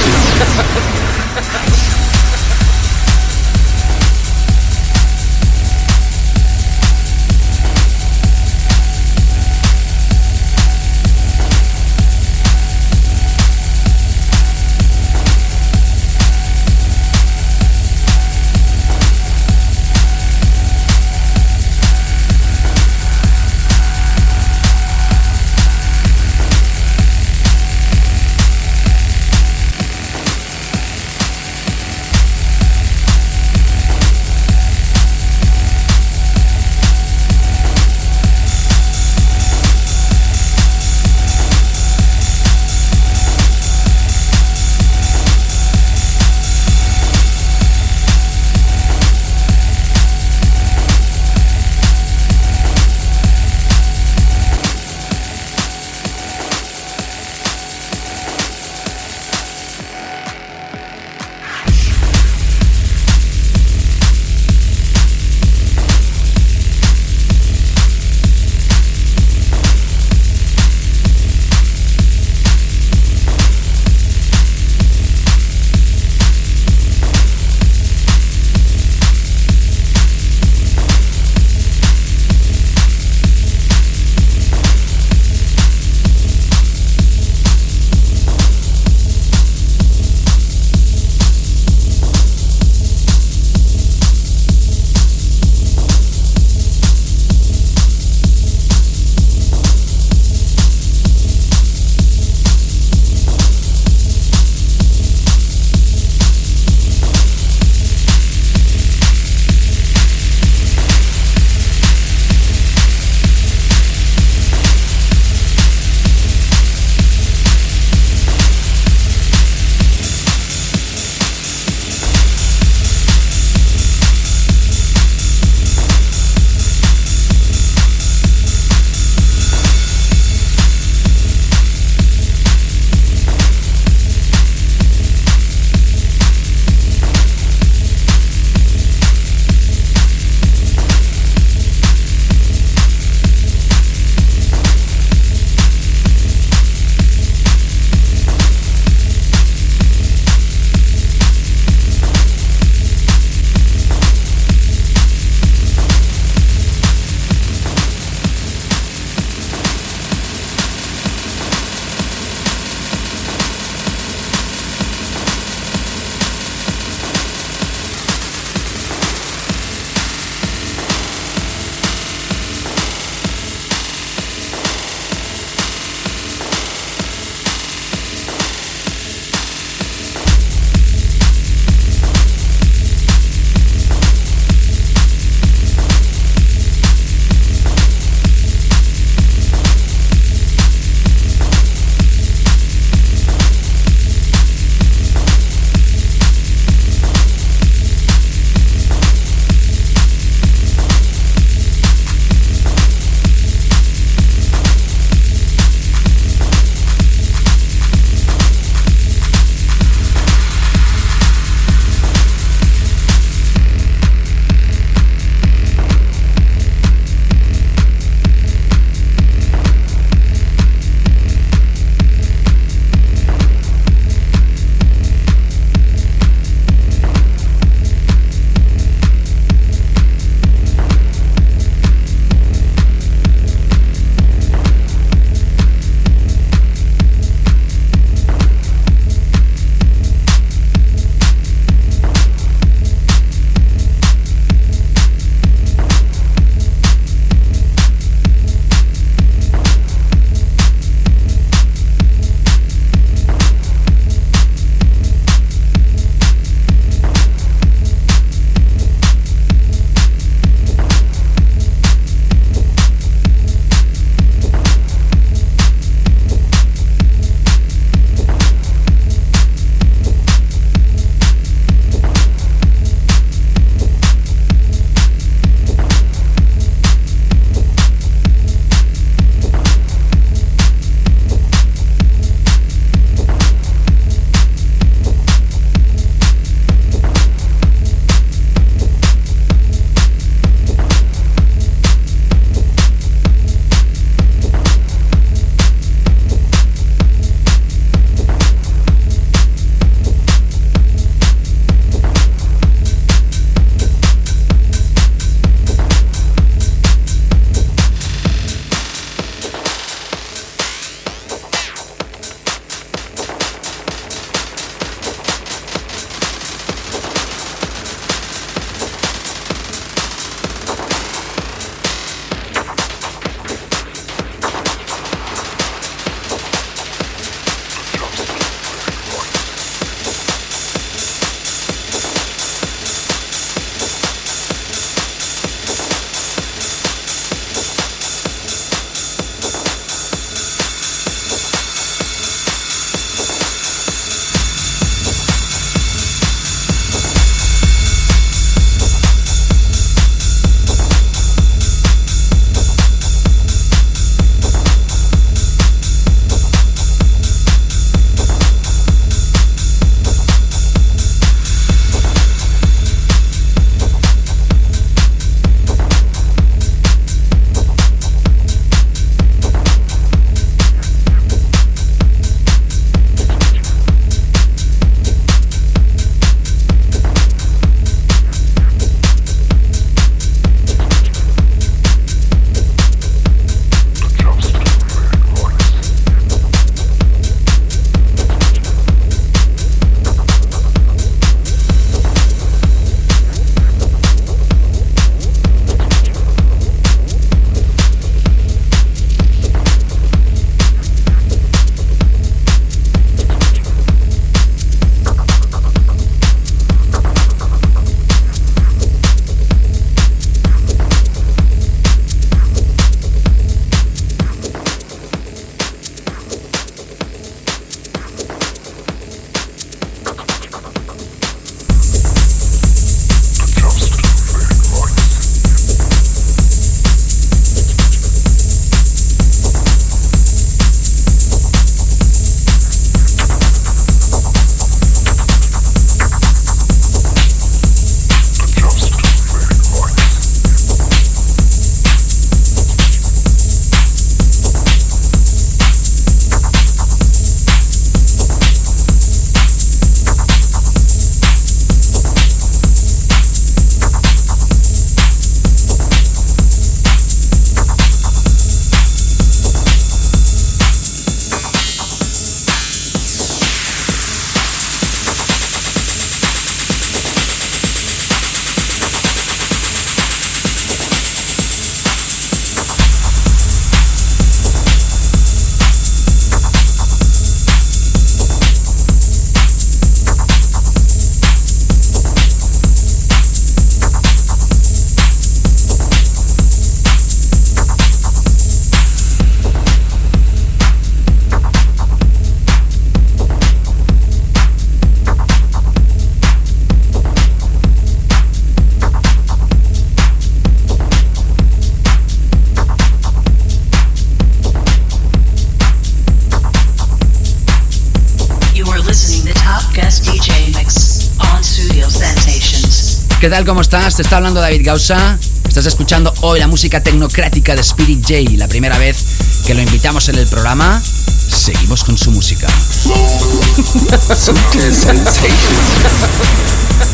Tal? 513.40 513.46
¿Cómo 513.46 513.62
estás? 513.62 513.96
Te 513.96 514.02
está 514.02 514.18
hablando 514.18 514.42
David 514.42 514.66
Gausa. 514.66 515.18
Estás 515.48 515.66
escuchando 515.66 516.14
hoy 516.22 516.40
la 516.40 516.48
música 516.48 516.84
tecnocrática 516.84 517.56
de 517.56 517.62
Spirit 517.62 518.02
J, 518.02 518.38
la 518.38 518.48
primera 518.48 518.78
vez 518.78 519.44
que 519.46 519.54
lo 519.54 519.62
invitamos 519.62 520.10
en 520.10 520.16
el 520.16 520.28
programa. 520.28 520.82
Seguimos 520.82 521.84
con 521.84 521.98
su 521.98 522.12
música. 522.12 522.48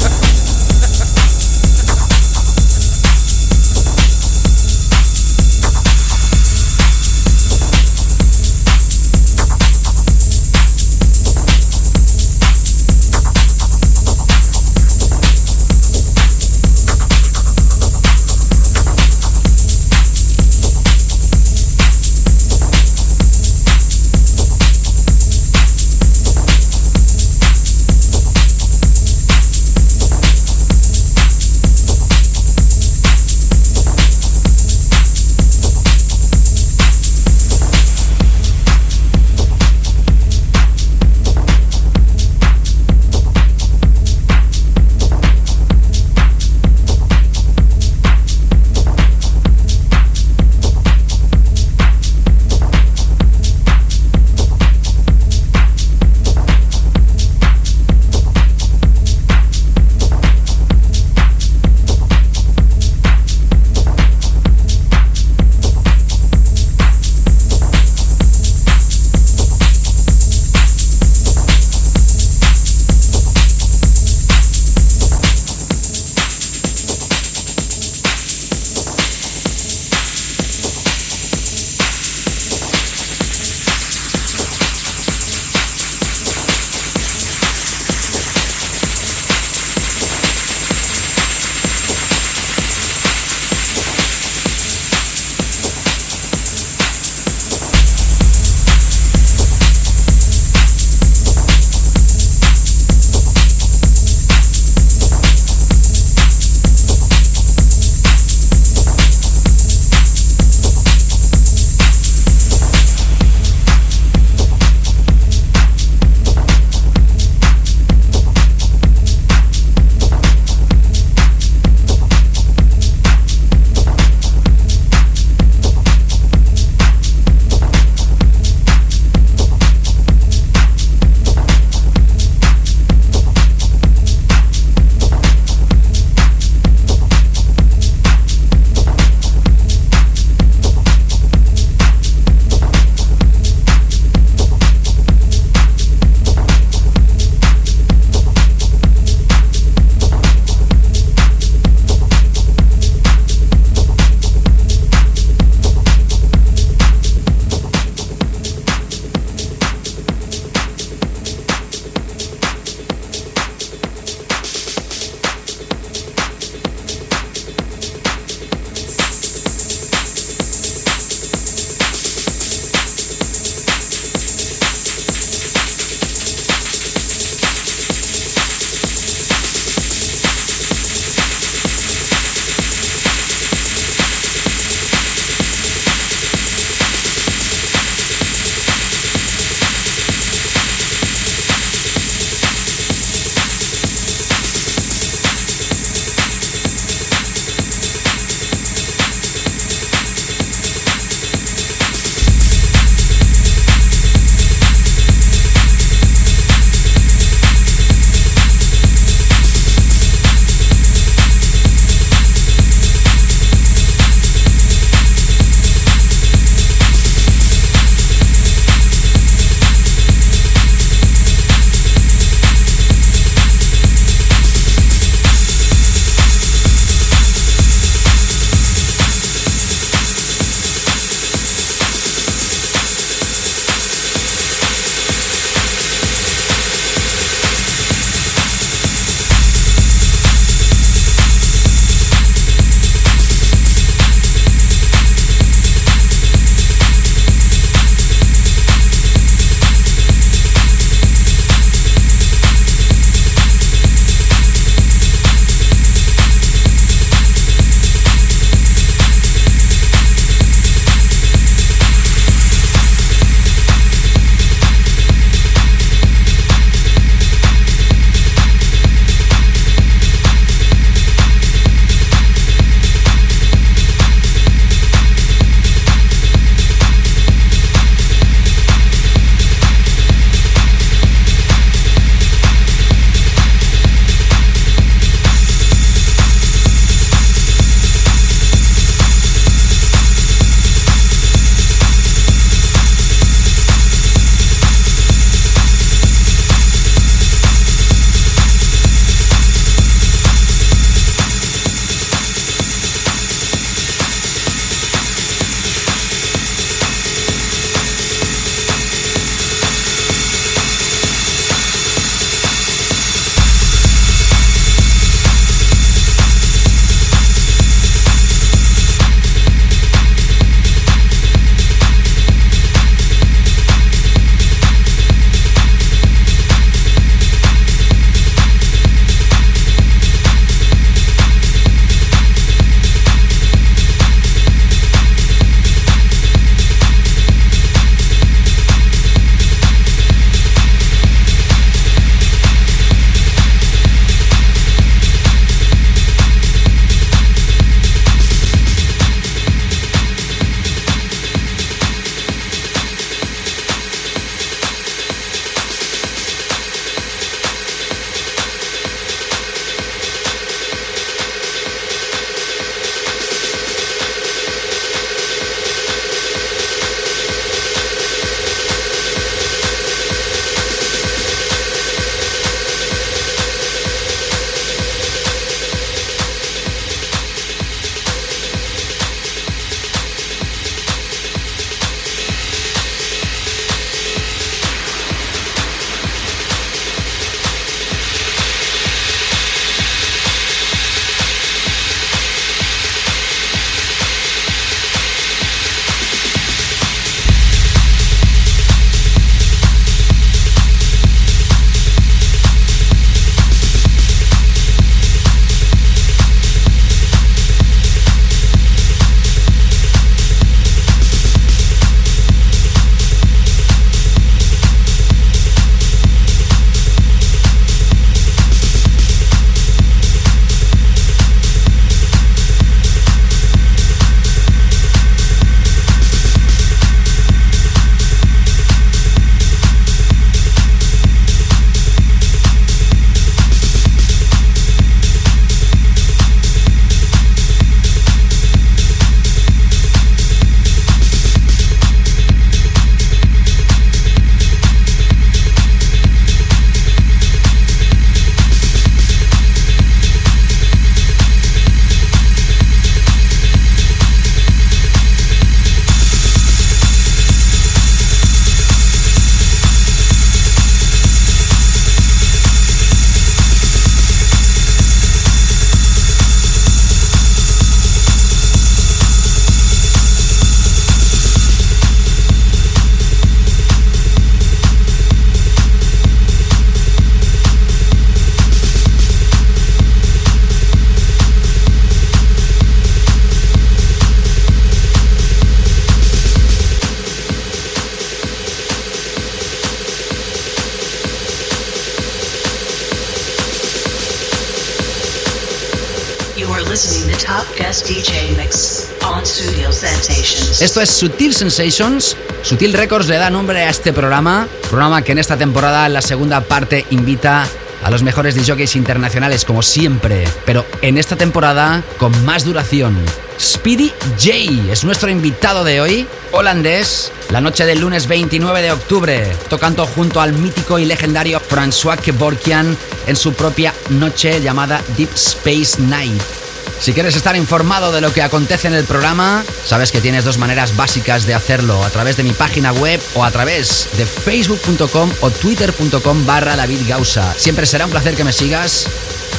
Esto 500.59 500.79
es 500.79 500.89
Sutil 500.89 501.35
Sensations. 501.35 502.15
Sutil 502.41 502.73
Records 502.73 503.09
le 503.09 503.17
da 503.17 503.29
nombre 503.29 503.63
a 503.63 503.69
este 503.69 503.91
programa, 503.91 504.47
programa 504.69 505.01
que 505.01 505.11
en 505.11 505.19
esta 505.19 505.35
temporada, 505.35 505.89
la 505.89 506.01
segunda 506.01 506.39
parte, 506.39 506.85
invita 506.91 507.45
a 507.83 507.91
los 507.91 508.03
mejores 508.03 508.35
DJs 508.35 508.77
internacionales 508.77 509.43
como 509.43 509.61
siempre, 509.61 510.23
pero 510.45 510.65
en 510.81 510.97
esta 510.97 511.17
temporada 511.17 511.83
con 511.97 512.23
más 512.23 512.45
duración. 512.45 512.95
Speedy 513.37 513.91
J 514.17 514.71
es 514.71 514.85
nuestro 514.85 515.09
invitado 515.09 515.65
de 515.65 515.81
hoy, 515.81 516.07
holandés, 516.31 517.11
la 517.31 517.41
noche 517.41 517.65
del 517.65 517.81
lunes 517.81 518.07
29 518.07 518.61
de 518.61 518.71
octubre, 518.71 519.31
tocando 519.49 519.85
junto 519.85 520.21
al 520.21 520.31
mítico 520.31 520.79
y 520.79 520.85
legendario 520.85 521.41
François 521.41 521.99
Kevorkian 521.99 522.77
en 523.07 523.15
su 523.17 523.33
propia 523.33 523.73
noche 523.89 524.39
llamada 524.39 524.81
Deep 524.95 525.13
Space 525.15 525.81
Night. 525.81 526.44
Si 526.79 526.93
quieres 526.93 527.15
estar 527.15 527.35
informado 527.35 527.91
de 527.91 528.01
lo 528.01 528.13
que 528.13 528.21
acontece 528.21 528.67
en 528.67 528.73
el 528.73 528.85
programa, 528.85 529.43
sabes 529.65 529.91
que 529.91 530.01
tienes 530.01 530.23
dos 530.23 530.37
maneras 530.37 530.75
básicas 530.75 531.25
de 531.25 531.33
hacerlo, 531.33 531.83
a 531.83 531.89
través 531.89 532.17
de 532.17 532.23
mi 532.23 532.33
página 532.33 532.71
web 532.73 533.01
o 533.15 533.23
a 533.23 533.31
través 533.31 533.87
de 533.97 534.05
facebook.com 534.05 535.11
o 535.21 535.31
twitter.com 535.31 536.25
barra 536.25 536.55
David 536.55 536.81
Gausa. 536.87 537.33
Siempre 537.37 537.65
será 537.65 537.85
un 537.85 537.91
placer 537.91 538.15
que 538.15 538.23
me 538.23 538.33
sigas 538.33 538.87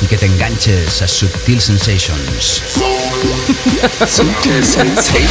y 0.01 0.07
que 0.07 0.17
te 0.17 0.27
enganches 0.27 1.03
a 1.03 1.09
Subtil 1.09 1.61
Sensations. 1.61 2.63
Subtil 4.07 4.65
Sensations. 4.65 5.27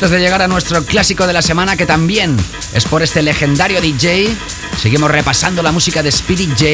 Antes 0.00 0.12
de 0.12 0.20
llegar 0.20 0.40
a 0.40 0.48
nuestro 0.48 0.82
clásico 0.82 1.26
de 1.26 1.34
la 1.34 1.42
semana, 1.42 1.76
que 1.76 1.84
también 1.84 2.34
es 2.72 2.86
por 2.86 3.02
este 3.02 3.20
legendario 3.20 3.82
DJ, 3.82 4.34
seguimos 4.80 5.10
repasando 5.10 5.62
la 5.62 5.72
música 5.72 6.02
de 6.02 6.10
Speedy 6.10 6.46
J 6.46 6.64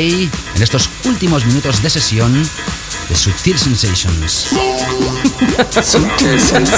en 0.54 0.62
estos 0.62 0.88
últimos 1.06 1.44
minutos 1.44 1.82
de 1.82 1.90
sesión 1.90 2.48
de 3.08 3.16
Subtil 3.16 3.58
Sensations. 3.58 4.50
Sensations. 5.82 6.70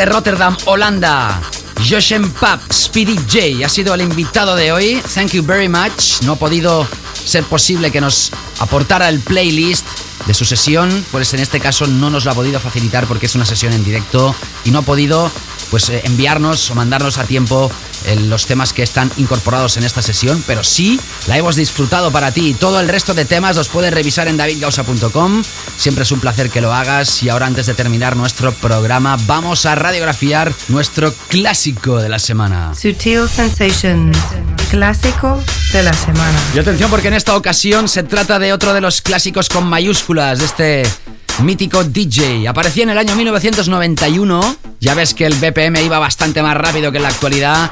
Desde 0.00 0.12
Rotterdam, 0.12 0.56
Holanda, 0.64 1.42
Joshem 1.86 2.32
Pap, 2.32 2.58
Speedy 2.72 3.16
J 3.16 3.66
ha 3.66 3.68
sido 3.68 3.92
el 3.92 4.00
invitado 4.00 4.56
de 4.56 4.72
hoy. 4.72 5.02
Thank 5.14 5.32
you 5.32 5.44
very 5.44 5.68
much. 5.68 6.22
No 6.22 6.32
ha 6.32 6.36
podido 6.36 6.88
ser 7.22 7.44
posible 7.44 7.90
que 7.90 8.00
nos 8.00 8.32
aportara 8.60 9.10
el 9.10 9.20
playlist 9.20 9.86
de 10.26 10.32
su 10.32 10.46
sesión, 10.46 11.04
pues 11.12 11.34
en 11.34 11.40
este 11.40 11.60
caso 11.60 11.86
no 11.86 12.08
nos 12.08 12.24
lo 12.24 12.30
ha 12.30 12.34
podido 12.34 12.58
facilitar 12.60 13.06
porque 13.06 13.26
es 13.26 13.34
una 13.34 13.44
sesión 13.44 13.74
en 13.74 13.84
directo 13.84 14.34
y 14.64 14.70
no 14.70 14.78
ha 14.78 14.82
podido 14.82 15.30
pues 15.70 15.90
eh, 15.90 16.00
enviarnos 16.04 16.70
o 16.70 16.74
mandarnos 16.74 17.18
a 17.18 17.24
tiempo 17.24 17.70
eh, 18.06 18.16
los 18.16 18.46
temas 18.46 18.72
que 18.72 18.82
están 18.82 19.10
incorporados 19.18 19.76
en 19.76 19.84
esta 19.84 20.00
sesión, 20.00 20.42
pero 20.46 20.64
sí 20.64 20.98
la 21.26 21.36
hemos 21.36 21.56
disfrutado 21.56 22.10
para 22.10 22.32
ti. 22.32 22.54
Todo 22.54 22.80
el 22.80 22.88
resto 22.88 23.12
de 23.12 23.26
temas 23.26 23.56
los 23.56 23.68
puedes 23.68 23.92
revisar 23.92 24.28
en 24.28 24.38
davidgausa.com. 24.38 25.42
Siempre 25.80 26.02
es 26.02 26.12
un 26.12 26.20
placer 26.20 26.50
que 26.50 26.60
lo 26.60 26.74
hagas 26.74 27.22
y 27.22 27.30
ahora 27.30 27.46
antes 27.46 27.64
de 27.64 27.72
terminar 27.72 28.14
nuestro 28.14 28.52
programa 28.52 29.16
vamos 29.26 29.64
a 29.64 29.74
radiografiar 29.74 30.52
nuestro 30.68 31.10
clásico 31.28 31.96
de 32.02 32.10
la 32.10 32.18
semana. 32.18 32.74
Sutil 32.74 33.26
Sensations, 33.26 34.14
clásico 34.68 35.42
de 35.72 35.82
la 35.82 35.94
semana. 35.94 36.38
Y 36.54 36.58
atención 36.58 36.90
porque 36.90 37.08
en 37.08 37.14
esta 37.14 37.34
ocasión 37.34 37.88
se 37.88 38.02
trata 38.02 38.38
de 38.38 38.52
otro 38.52 38.74
de 38.74 38.82
los 38.82 39.00
clásicos 39.00 39.48
con 39.48 39.66
mayúsculas 39.70 40.40
de 40.40 40.44
este 40.44 40.82
mítico 41.42 41.82
DJ. 41.82 42.46
Aparecía 42.46 42.82
en 42.82 42.90
el 42.90 42.98
año 42.98 43.16
1991. 43.16 44.56
Ya 44.80 44.94
ves 44.94 45.14
que 45.14 45.24
el 45.24 45.34
BPM 45.34 45.82
iba 45.82 45.98
bastante 45.98 46.42
más 46.42 46.58
rápido 46.58 46.92
que 46.92 46.98
en 46.98 47.04
la 47.04 47.08
actualidad. 47.08 47.70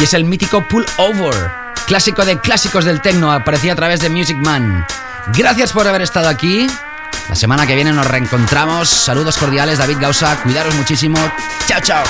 Y 0.00 0.04
es 0.04 0.14
el 0.14 0.24
mítico 0.24 0.66
Pull 0.68 0.86
Over, 0.96 1.50
clásico 1.86 2.24
de 2.24 2.38
clásicos 2.38 2.84
del 2.84 3.00
techno, 3.00 3.32
aparecía 3.32 3.72
a 3.72 3.76
través 3.76 4.00
de 4.00 4.08
Music 4.08 4.36
Man. 4.36 4.86
Gracias 5.36 5.72
por 5.72 5.88
haber 5.88 6.02
estado 6.02 6.28
aquí. 6.28 6.68
La 7.28 7.34
semana 7.34 7.66
que 7.66 7.74
viene 7.74 7.92
nos 7.92 8.06
reencontramos. 8.06 8.88
Saludos 8.88 9.36
cordiales, 9.36 9.78
David 9.78 9.98
Gausa. 10.00 10.40
Cuidaros 10.42 10.74
muchísimo. 10.76 11.18
Chao, 11.66 11.80
chao. 11.80 12.04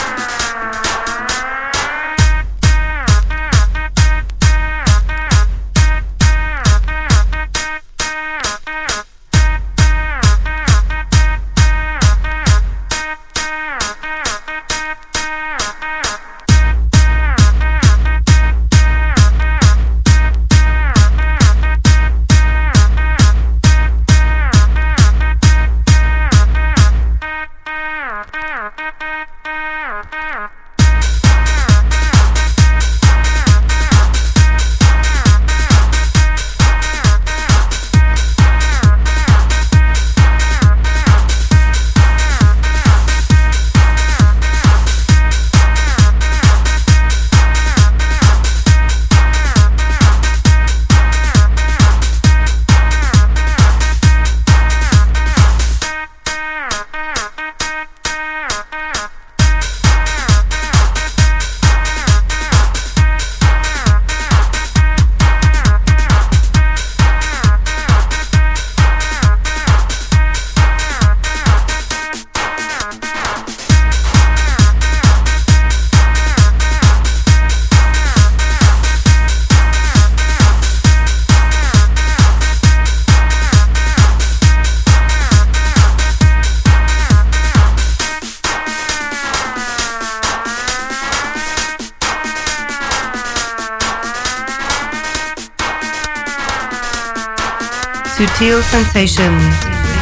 Sensations, 98.71 99.55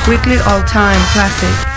weekly 0.08 0.38
all-time 0.38 1.00
classic. 1.12 1.75